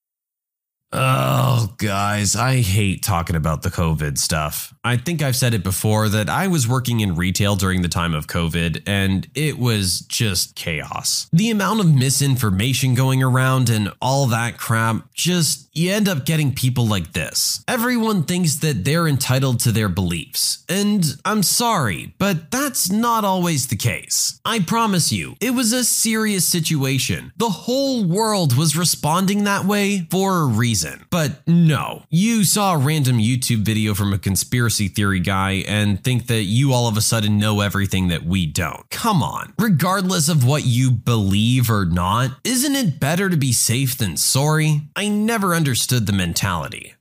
Oh, 0.93 1.75
guys, 1.79 2.37
I 2.37 2.61
hate 2.61 3.03
talking 3.03 3.37
about 3.37 3.63
the 3.63 3.71
COVID 3.71 4.19
stuff. 4.19 4.74
I 4.85 4.99
think 4.99 5.23
I've 5.23 5.35
said 5.35 5.55
it 5.55 5.63
before 5.63 6.11
that 6.11 6.29
I 6.29 6.47
was 6.47 6.69
working 6.69 7.01
in 7.01 7.17
retail 7.17 7.57
during 7.57 7.81
the 7.81 7.89
time 7.89 8.13
of 8.13 8.27
COVID 8.27 8.83
and 8.87 9.27
it 9.35 9.59
was 9.59 10.01
just 10.01 10.55
chaos. 10.55 11.27
The 11.33 11.51
amount 11.51 11.81
of 11.81 11.93
misinformation 11.93 12.95
going 12.95 13.23
around 13.23 13.71
and 13.71 13.91
all 14.03 14.27
that 14.27 14.59
crap, 14.59 15.11
just 15.15 15.71
you 15.73 15.91
end 15.91 16.07
up 16.07 16.27
getting 16.27 16.55
people 16.55 16.87
like 16.87 17.15
this. 17.15 17.65
Everyone 17.67 18.25
thinks 18.25 18.57
that 18.57 18.85
they're 18.85 19.09
entitled 19.09 19.61
to 19.61 19.73
their 19.73 19.89
beliefs. 19.89 20.65
And 20.69 21.03
I'm 21.25 21.43
sorry, 21.43 22.13
but 22.19 22.51
that's 22.51 22.91
not 22.91 23.25
always 23.25 23.69
the 23.69 23.77
case. 23.77 24.39
I 24.45 24.61
promise 24.61 25.11
you, 25.11 25.37
it 25.41 25.53
was 25.53 25.73
a 25.73 25.83
serious 25.83 26.47
situation. 26.47 27.33
The 27.39 27.49
whole 27.49 28.05
world 28.05 28.55
was 28.55 28.77
responding 28.77 29.45
that 29.45 29.65
way 29.65 30.07
for 30.11 30.41
a 30.41 30.47
reason. 30.47 31.07
But 31.11 31.47
no, 31.49 32.03
you 32.11 32.45
saw 32.45 32.75
a 32.75 32.79
random 32.79 33.17
YouTube 33.17 33.65
video 33.65 33.95
from 33.95 34.13
a 34.13 34.19
conspiracy 34.19 34.74
theory 34.79 35.21
guy 35.21 35.65
and 35.67 36.03
think 36.03 36.27
that 36.27 36.43
you 36.43 36.73
all 36.73 36.89
of 36.89 36.97
a 36.97 37.01
sudden 37.01 37.39
know 37.39 37.61
everything 37.61 38.09
that 38.09 38.25
we 38.25 38.47
don't. 38.47 38.89
Come 38.91 39.23
on. 39.23 39.55
Regardless 39.59 40.29
of 40.29 40.45
what 40.45 40.65
you 40.65 40.91
believe 40.91 41.71
or 41.71 41.85
not, 41.85 42.31
isn't 42.45 42.75
it 42.75 43.01
better 43.01 43.29
to 43.29 43.37
be 43.37 43.53
safe 43.53 43.97
than 43.97 44.17
sorry? 44.17 44.83
I 44.97 45.09
never 45.09 45.55
understood 45.55 46.07
the 46.07 46.13
mentality. 46.13 46.95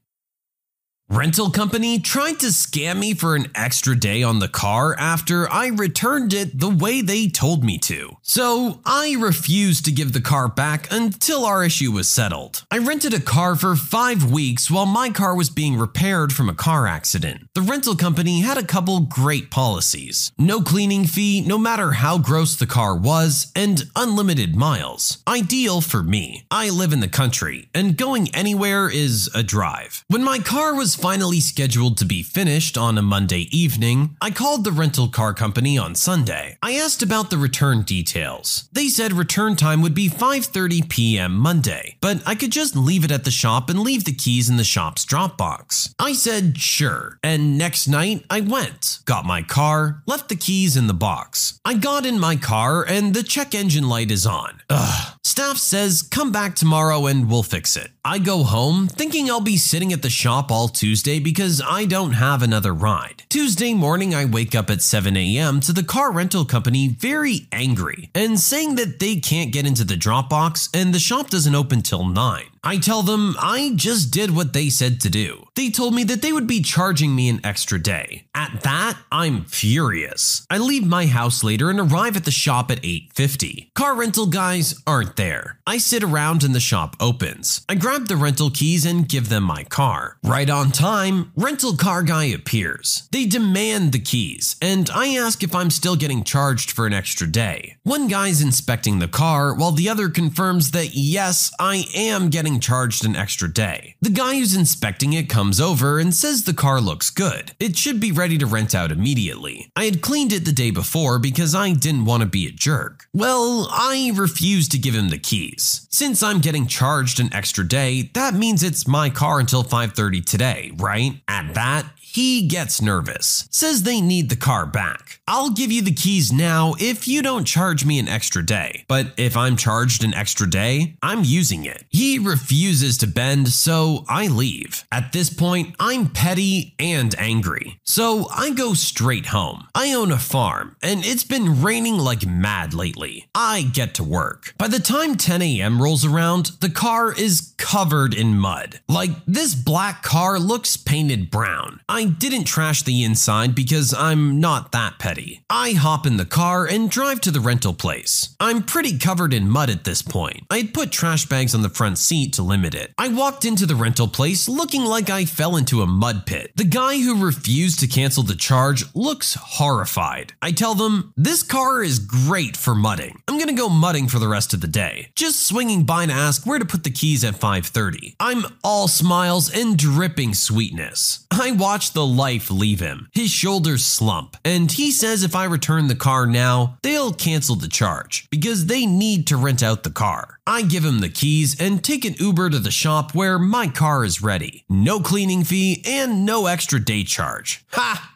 Rental 1.14 1.52
company 1.52 2.00
tried 2.00 2.40
to 2.40 2.48
scam 2.48 2.98
me 2.98 3.14
for 3.14 3.36
an 3.36 3.46
extra 3.54 3.96
day 3.96 4.24
on 4.24 4.40
the 4.40 4.48
car 4.48 4.96
after 4.98 5.48
I 5.48 5.68
returned 5.68 6.34
it 6.34 6.60
the 6.60 6.72
way 6.72 7.02
they 7.02 7.28
told 7.28 7.64
me 7.64 7.78
to. 7.80 8.18
So 8.24 8.80
I 8.84 9.16
refused 9.20 9.86
to 9.86 9.92
give 9.92 10.14
the 10.14 10.22
car 10.22 10.48
back 10.48 10.92
until 10.92 11.46
our 11.46 11.64
issue 11.64 11.92
was 11.92 12.10
settled. 12.10 12.66
I 12.72 12.80
rented 12.80 13.14
a 13.14 13.20
car 13.20 13.56
for 13.56 13.76
five 13.76 14.32
weeks 14.32 14.72
while 14.72 14.88
my 14.88 15.12
car 15.12 15.36
was 15.36 15.52
being 15.52 15.78
repaired 15.78 16.34
from 16.34 16.50
a 16.50 16.56
car 16.56 16.88
accident. 16.88 17.48
The 17.54 17.62
rental 17.62 17.96
company 17.96 18.42
had 18.42 18.58
a 18.58 18.66
couple 18.66 19.00
great 19.02 19.52
policies 19.52 20.32
no 20.40 20.62
cleaning 20.62 21.06
fee, 21.06 21.42
no 21.42 21.60
matter 21.60 21.92
how 21.92 22.18
gross 22.18 22.56
the 22.56 22.66
car 22.66 22.96
was, 22.98 23.52
and 23.56 23.84
unlimited 23.96 24.56
miles. 24.56 25.20
Ideal 25.28 25.82
for 25.82 26.02
me. 26.02 26.46
I 26.50 26.72
live 26.72 26.92
in 26.92 27.02
the 27.02 27.08
country, 27.08 27.70
and 27.76 27.98
going 27.98 28.34
anywhere 28.34 28.90
is 28.90 29.30
a 29.36 29.44
drive. 29.44 30.04
When 30.08 30.24
my 30.24 30.40
car 30.40 30.74
was 30.74 30.96
finally 31.04 31.42
scheduled 31.42 31.98
to 31.98 32.06
be 32.06 32.24
finished 32.24 32.78
on 32.78 32.98
a 32.98 33.02
Monday 33.02 33.50
evening, 33.52 34.16
I 34.22 34.32
called 34.32 34.64
the 34.64 34.72
rental 34.72 35.10
car 35.10 35.34
company 35.34 35.78
on 35.78 35.96
Sunday. 35.96 36.58
I 36.64 36.76
asked 36.76 37.04
about 37.04 37.30
the 37.30 37.38
return 37.38 37.82
details. 37.82 38.70
They 38.72 38.88
said 38.88 39.12
return 39.12 39.58
time 39.58 39.82
would 39.82 39.94
be 39.94 40.08
5:30 40.08 40.88
p.m. 40.88 41.36
Monday, 41.36 41.98
but 42.00 42.24
I 42.26 42.36
could 42.36 42.54
just 42.54 42.78
leave 42.78 43.04
it 43.04 43.12
at 43.12 43.26
the 43.26 43.32
shop 43.32 43.70
and 43.70 43.82
leave 43.82 44.06
the 44.06 44.14
keys 44.14 44.50
in 44.50 44.56
the 44.56 44.64
shop's 44.64 45.04
drop 45.04 45.38
box. 45.38 45.94
I 46.00 46.14
said 46.14 46.58
sure, 46.58 47.20
and 47.22 47.58
next 47.58 47.86
night 47.90 48.24
I 48.30 48.40
went, 48.40 49.00
got 49.04 49.26
my 49.26 49.42
car, 49.42 50.04
left 50.08 50.30
the 50.30 50.38
keys 50.38 50.78
in 50.78 50.88
the 50.88 50.94
box. 50.94 51.60
I 51.66 51.74
got 51.74 52.06
in 52.06 52.18
my 52.18 52.38
car 52.38 52.86
and 52.88 53.14
the 53.14 53.24
check 53.24 53.54
engine 53.54 53.90
light 53.90 54.10
is 54.10 54.26
on. 54.26 54.62
Ugh. 54.70 55.20
Staff 55.26 55.58
says 55.58 56.02
come 56.02 56.32
back 56.32 56.56
tomorrow 56.56 57.08
and 57.08 57.30
we'll 57.30 57.44
fix 57.44 57.76
it. 57.76 57.90
I 58.06 58.20
go 58.20 58.44
home 58.44 58.88
thinking 58.88 59.30
I'll 59.30 59.42
be 59.42 59.58
sitting 59.58 59.92
at 59.92 60.02
the 60.02 60.10
shop 60.10 60.52
all 60.52 60.68
Tuesday 60.84 61.18
because 61.18 61.62
I 61.66 61.86
don't 61.86 62.12
have 62.12 62.44
another 62.44 62.74
ride. 62.74 63.24
Tuesday 63.30 63.74
morning, 63.74 64.14
I 64.14 64.26
wake 64.26 64.54
up 64.54 64.70
at 64.70 64.82
7 64.82 65.16
a.m. 65.16 65.62
to 65.62 65.72
the 65.72 65.82
car 65.82 66.12
rental 66.12 66.44
company 66.44 66.90
very 66.90 67.48
angry 67.54 68.10
and 68.14 68.38
saying 68.38 68.76
that 68.76 69.00
they 69.00 69.16
can't 69.16 69.54
get 69.54 69.66
into 69.66 69.86
the 69.86 69.96
Dropbox 69.96 70.70
and 70.74 70.94
the 70.94 71.00
shop 71.00 71.30
doesn't 71.30 71.56
open 71.56 71.84
till 71.84 72.04
9. 72.04 72.53
I 72.66 72.78
tell 72.78 73.02
them 73.02 73.36
I 73.40 73.74
just 73.76 74.10
did 74.12 74.32
what 74.32 74.54
they 74.54 74.70
said 74.70 75.02
to 75.02 75.10
do. 75.10 75.48
They 75.56 75.70
told 75.70 75.94
me 75.94 76.06
that 76.06 76.22
they 76.22 76.32
would 76.32 76.48
be 76.48 76.62
charging 76.62 77.14
me 77.14 77.28
an 77.28 77.42
extra 77.44 77.78
day. 77.78 78.26
At 78.34 78.62
that, 78.62 78.98
I'm 79.12 79.44
furious. 79.46 80.48
I 80.50 80.58
leave 80.58 80.88
my 80.88 81.08
house 81.08 81.44
later 81.44 81.70
and 81.70 81.80
arrive 81.80 82.16
at 82.16 82.24
the 82.24 82.32
shop 82.32 82.72
at 82.72 82.84
8:50. 82.84 83.70
Car 83.76 83.96
rental 83.96 84.28
guys 84.28 84.76
aren't 84.88 85.18
there. 85.18 85.60
I 85.68 85.78
sit 85.78 86.04
around 86.04 86.44
and 86.44 86.56
the 86.56 86.60
shop 86.62 86.96
opens. 87.00 87.62
I 87.68 87.76
grab 87.76 88.08
the 88.08 88.16
rental 88.16 88.50
keys 88.50 88.86
and 88.86 89.10
give 89.10 89.28
them 89.28 89.44
my 89.44 89.64
car. 89.66 90.18
Right 90.24 90.50
on 90.50 90.72
time, 90.72 91.32
rental 91.36 91.76
car 91.76 92.02
guy 92.02 92.26
appears. 92.26 93.10
They 93.12 93.26
demand 93.26 93.92
the 93.92 94.00
keys, 94.00 94.56
and 94.62 94.90
I 94.90 95.16
ask 95.16 95.44
if 95.44 95.54
I'm 95.54 95.70
still 95.70 95.98
getting 95.98 96.24
charged 96.24 96.72
for 96.72 96.88
an 96.88 96.94
extra 96.94 97.28
day. 97.28 97.76
One 97.84 98.08
guy's 98.08 98.42
inspecting 98.42 99.00
the 99.00 99.08
car 99.08 99.54
while 99.54 99.72
the 99.74 99.90
other 99.90 100.10
confirms 100.10 100.72
that 100.72 100.96
yes, 100.96 101.52
I 101.60 101.86
am 101.94 102.30
getting 102.30 102.53
charged 102.60 103.06
an 103.06 103.16
extra 103.16 103.52
day. 103.52 103.96
The 104.02 104.10
guy 104.10 104.36
who's 104.36 104.56
inspecting 104.56 105.14
it 105.14 105.30
comes 105.30 105.60
over 105.60 106.00
and 106.00 106.14
says 106.14 106.44
the 106.44 106.54
car 106.54 106.82
looks 106.82 107.10
good. 107.10 107.54
It 107.60 107.78
should 107.78 108.00
be 108.00 108.12
ready 108.12 108.38
to 108.38 108.46
rent 108.46 108.76
out 108.76 108.92
immediately. 108.92 109.72
I 109.76 109.86
had 109.86 110.02
cleaned 110.02 110.34
it 110.34 110.46
the 110.46 110.52
day 110.52 110.72
before 110.72 111.20
because 111.20 111.56
I 111.56 111.74
didn't 111.74 112.06
want 112.06 112.22
to 112.22 112.30
be 112.30 112.48
a 112.48 112.52
jerk. 112.52 113.08
Well, 113.14 113.68
I 113.72 114.12
refused 114.16 114.72
to 114.72 114.78
give 114.78 114.96
him 114.96 115.10
the 115.10 115.18
keys. 115.18 115.88
Since 115.90 116.24
I'm 116.24 116.40
getting 116.40 116.68
charged 116.68 117.20
an 117.20 117.34
extra 117.34 117.68
day, 117.68 118.10
that 118.14 118.34
means 118.34 118.64
it's 118.64 118.88
my 118.88 119.10
car 119.10 119.40
until 119.40 119.64
5:30 119.64 120.22
today, 120.26 120.72
right? 120.78 121.22
At 121.28 121.54
that, 121.54 121.86
he 122.14 122.48
gets 122.48 122.80
nervous, 122.80 123.48
says 123.50 123.82
they 123.82 124.00
need 124.00 124.30
the 124.30 124.36
car 124.36 124.68
back. 124.68 125.20
I'll 125.28 125.50
give 125.50 125.72
you 125.72 125.82
the 125.82 125.94
keys 125.94 126.32
now 126.32 126.76
if 126.80 127.08
you 127.08 127.24
don't 127.24 127.46
charge 127.46 127.86
me 127.86 127.98
an 127.98 128.08
extra 128.08 128.46
day. 128.46 128.86
But 128.88 129.14
if 129.18 129.36
I'm 129.36 129.58
charged 129.58 130.04
an 130.04 130.14
extra 130.14 130.48
day, 130.48 130.96
I'm 131.02 131.24
using 131.24 131.66
it. 131.66 131.86
He 131.90 132.20
refuses 132.20 133.00
to 133.00 133.08
bend, 133.08 133.50
so 133.50 134.06
I 134.08 134.28
leave. 134.28 134.84
At 134.92 135.12
this 135.12 135.32
point, 135.32 135.76
I'm 135.80 136.10
petty 136.10 136.76
and 136.78 137.16
angry. 137.18 137.80
So 137.84 138.28
I 138.30 138.52
go 138.52 138.76
straight 138.76 139.28
home. 139.28 139.68
I 139.74 139.94
own 139.94 140.12
a 140.12 140.20
farm, 140.20 140.76
and 140.84 141.04
it's 141.04 141.24
been 141.24 141.64
raining 141.64 141.98
like 141.98 142.28
mad 142.28 142.76
lately. 142.76 143.28
I 143.34 143.64
get 143.74 143.96
to 143.96 144.04
work. 144.04 144.54
By 144.58 144.68
the 144.68 144.80
time 144.80 145.16
10 145.16 145.42
a.m. 145.42 145.82
rolls 145.82 146.06
around, 146.06 146.52
the 146.60 146.70
car 146.70 147.12
is 147.12 147.56
covered 147.58 148.14
in 148.14 148.38
mud. 148.38 148.82
Like, 148.88 149.12
this 149.26 149.56
black 149.56 150.04
car 150.04 150.38
looks 150.38 150.78
painted 150.78 151.32
brown. 151.32 151.80
I 151.90 152.03
didn't 152.06 152.46
trash 152.46 152.84
the 152.84 153.04
inside 153.04 153.56
because 153.56 153.94
I'm 153.94 154.40
not 154.40 154.72
that 154.72 155.00
petty. 155.00 155.44
I 155.50 155.72
hop 155.72 156.06
in 156.06 156.18
the 156.18 156.26
car 156.26 156.66
and 156.66 156.90
drive 156.90 157.22
to 157.22 157.32
the 157.32 157.40
rental 157.40 157.74
place. 157.74 158.36
I'm 158.40 158.64
pretty 158.64 158.98
covered 158.98 159.34
in 159.34 159.50
mud 159.50 159.70
at 159.70 159.84
this 159.84 160.02
point. 160.02 160.44
I'd 160.50 160.74
put 160.74 160.92
trash 160.92 161.26
bags 161.26 161.56
on 161.56 161.62
the 161.62 161.70
front 161.70 161.98
seat 161.98 162.34
to 162.34 162.44
limit 162.44 162.76
it. 162.76 162.94
I 162.98 163.08
walked 163.08 163.46
into 163.46 163.66
the 163.66 163.76
rental 163.76 164.08
place 164.08 164.48
looking 164.48 164.84
like 164.84 165.10
I 165.10 165.26
fell 165.26 165.56
into 165.56 165.82
a 165.82 165.88
mud 165.88 166.26
pit. 166.26 166.52
The 166.56 166.64
guy 166.64 166.98
who 167.00 167.26
refused 167.26 167.80
to 167.80 167.88
cancel 167.88 168.24
the 168.24 168.36
charge 168.36 168.86
looks 168.94 169.34
horrified. 169.36 170.34
I 170.42 170.52
tell 170.52 170.76
them, 170.76 171.14
This 171.18 171.44
car 171.44 171.84
is 171.84 172.00
great 172.00 172.56
for 172.56 172.76
mudding. 172.76 173.22
I'm 173.28 173.40
gonna 173.40 173.54
go 173.54 173.70
mudding 173.70 174.08
for 174.08 174.20
the 174.20 174.28
rest 174.28 174.54
of 174.54 174.62
the 174.62 174.68
day. 174.68 175.12
Just 175.16 175.48
swinging 175.48 175.86
by 175.86 176.06
to 176.06 176.12
ask 176.14 176.46
where 176.46 176.60
to 176.60 176.66
put 176.66 176.84
the 176.84 176.92
keys 176.92 177.24
at 177.24 177.40
5:30. 177.40 178.16
I'm 178.20 178.46
all 178.64 178.88
smiles 178.88 179.50
and 179.50 179.78
dripping 179.78 180.34
sweetness. 180.34 181.26
I 181.32 181.52
the 181.94 182.06
life 182.06 182.52
leave 182.52 182.80
him. 182.80 183.10
His 183.14 183.30
shoulders 183.30 183.86
slump, 183.86 184.38
and 184.44 184.72
he 184.72 184.92
says 184.92 185.24
if 185.24 185.36
I 185.36 185.46
return 185.46 185.88
the 185.88 185.96
car 185.96 186.26
now, 186.26 186.78
they'll 186.84 187.14
cancel 187.14 187.56
the 187.56 187.68
charge 187.68 188.28
because 188.30 188.66
they 188.66 188.86
need 188.86 189.28
to 189.28 189.38
rent 189.38 189.64
out 189.64 189.84
the 189.84 189.90
car. 189.90 190.40
I 190.46 190.64
give 190.64 190.84
him 190.84 191.00
the 191.00 191.10
keys 191.10 191.60
and 191.60 191.84
take 191.84 192.06
an 192.06 192.16
Uber 192.20 192.50
to 192.50 192.60
the 192.60 192.72
shop 192.72 193.16
where 193.16 193.40
my 193.40 193.68
car 193.68 194.04
is 194.04 194.22
ready. 194.22 194.66
No 194.70 195.00
cleaning 195.00 195.44
fee 195.44 195.82
and 195.86 196.26
no 196.26 196.48
extra 196.48 196.84
day 196.84 197.04
charge. 197.04 197.66
Ha! 197.72 198.13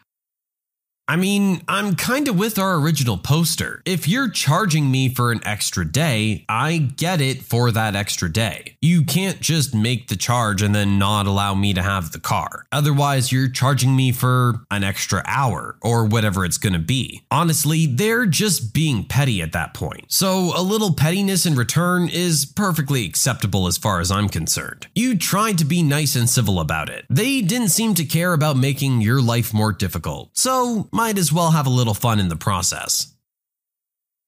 I 1.10 1.16
mean, 1.16 1.62
I'm 1.66 1.96
kinda 1.96 2.34
with 2.34 2.58
our 2.58 2.74
original 2.74 3.16
poster. 3.16 3.80
If 3.86 4.06
you're 4.06 4.28
charging 4.28 4.90
me 4.90 5.08
for 5.08 5.32
an 5.32 5.40
extra 5.42 5.90
day, 5.90 6.44
I 6.50 6.76
get 6.76 7.22
it 7.22 7.42
for 7.42 7.70
that 7.72 7.96
extra 7.96 8.30
day. 8.30 8.76
You 8.82 9.04
can't 9.04 9.40
just 9.40 9.74
make 9.74 10.08
the 10.08 10.16
charge 10.16 10.60
and 10.60 10.74
then 10.74 10.98
not 10.98 11.26
allow 11.26 11.54
me 11.54 11.72
to 11.72 11.82
have 11.82 12.12
the 12.12 12.20
car. 12.20 12.66
Otherwise, 12.70 13.32
you're 13.32 13.48
charging 13.48 13.96
me 13.96 14.12
for 14.12 14.60
an 14.70 14.84
extra 14.84 15.22
hour 15.24 15.78
or 15.80 16.04
whatever 16.04 16.44
it's 16.44 16.58
gonna 16.58 16.78
be. 16.78 17.22
Honestly, 17.30 17.86
they're 17.86 18.26
just 18.26 18.74
being 18.74 19.02
petty 19.02 19.40
at 19.40 19.52
that 19.52 19.72
point. 19.72 20.04
So, 20.08 20.52
a 20.54 20.60
little 20.60 20.92
pettiness 20.92 21.46
in 21.46 21.54
return 21.54 22.10
is 22.10 22.44
perfectly 22.44 23.06
acceptable 23.06 23.66
as 23.66 23.78
far 23.78 24.00
as 24.00 24.10
I'm 24.10 24.28
concerned. 24.28 24.88
You 24.94 25.16
tried 25.16 25.56
to 25.56 25.64
be 25.64 25.82
nice 25.82 26.16
and 26.16 26.28
civil 26.28 26.60
about 26.60 26.90
it. 26.90 27.06
They 27.08 27.40
didn't 27.40 27.70
seem 27.70 27.94
to 27.94 28.04
care 28.04 28.34
about 28.34 28.58
making 28.58 29.00
your 29.00 29.22
life 29.22 29.54
more 29.54 29.72
difficult. 29.72 30.28
So, 30.34 30.90
might 30.98 31.16
as 31.16 31.32
well 31.32 31.52
have 31.52 31.68
a 31.68 31.78
little 31.78 31.94
fun 31.94 32.18
in 32.18 32.28
the 32.28 32.34
process. 32.34 33.14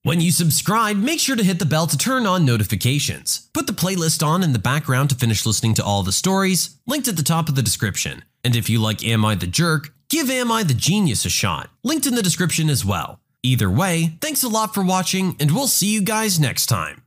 When 0.05 0.21
you 0.21 0.31
subscribe, 0.31 0.97
make 0.97 1.19
sure 1.19 1.35
to 1.35 1.43
hit 1.43 1.59
the 1.59 1.67
bell 1.67 1.89
to 1.89 1.99
turn 1.99 2.27
on 2.27 2.45
notifications. 2.45 3.51
Put 3.53 3.67
the 3.67 3.73
playlist 3.73 4.25
on 4.25 4.45
in 4.45 4.53
the 4.53 4.61
background 4.61 5.11
to 5.11 5.17
finish 5.17 5.45
listening 5.45 5.75
to 5.75 5.85
all 5.85 6.05
the 6.05 6.13
stories, 6.13 6.77
linked 6.87 7.09
at 7.09 7.17
the 7.17 7.25
top 7.25 7.49
of 7.49 7.57
the 7.57 7.69
description. 7.71 8.23
And 8.45 8.55
if 8.55 8.71
you 8.71 8.81
like 8.81 9.05
Am 9.05 9.25
I 9.25 9.35
the 9.35 9.49
Jerk, 9.49 9.93
give 10.09 10.31
Am 10.31 10.53
I 10.53 10.63
the 10.63 10.75
Genius 10.75 11.25
a 11.25 11.29
shot, 11.29 11.71
linked 11.83 12.07
in 12.07 12.15
the 12.15 12.23
description 12.23 12.71
as 12.71 12.85
well. 12.85 13.19
Either 13.43 13.69
way, 13.69 14.17
thanks 14.21 14.45
a 14.45 14.49
lot 14.49 14.73
for 14.73 14.85
watching, 14.85 15.35
and 15.41 15.51
we'll 15.51 15.67
see 15.67 15.93
you 15.93 16.03
guys 16.03 16.39
next 16.39 16.67
time. 16.67 17.03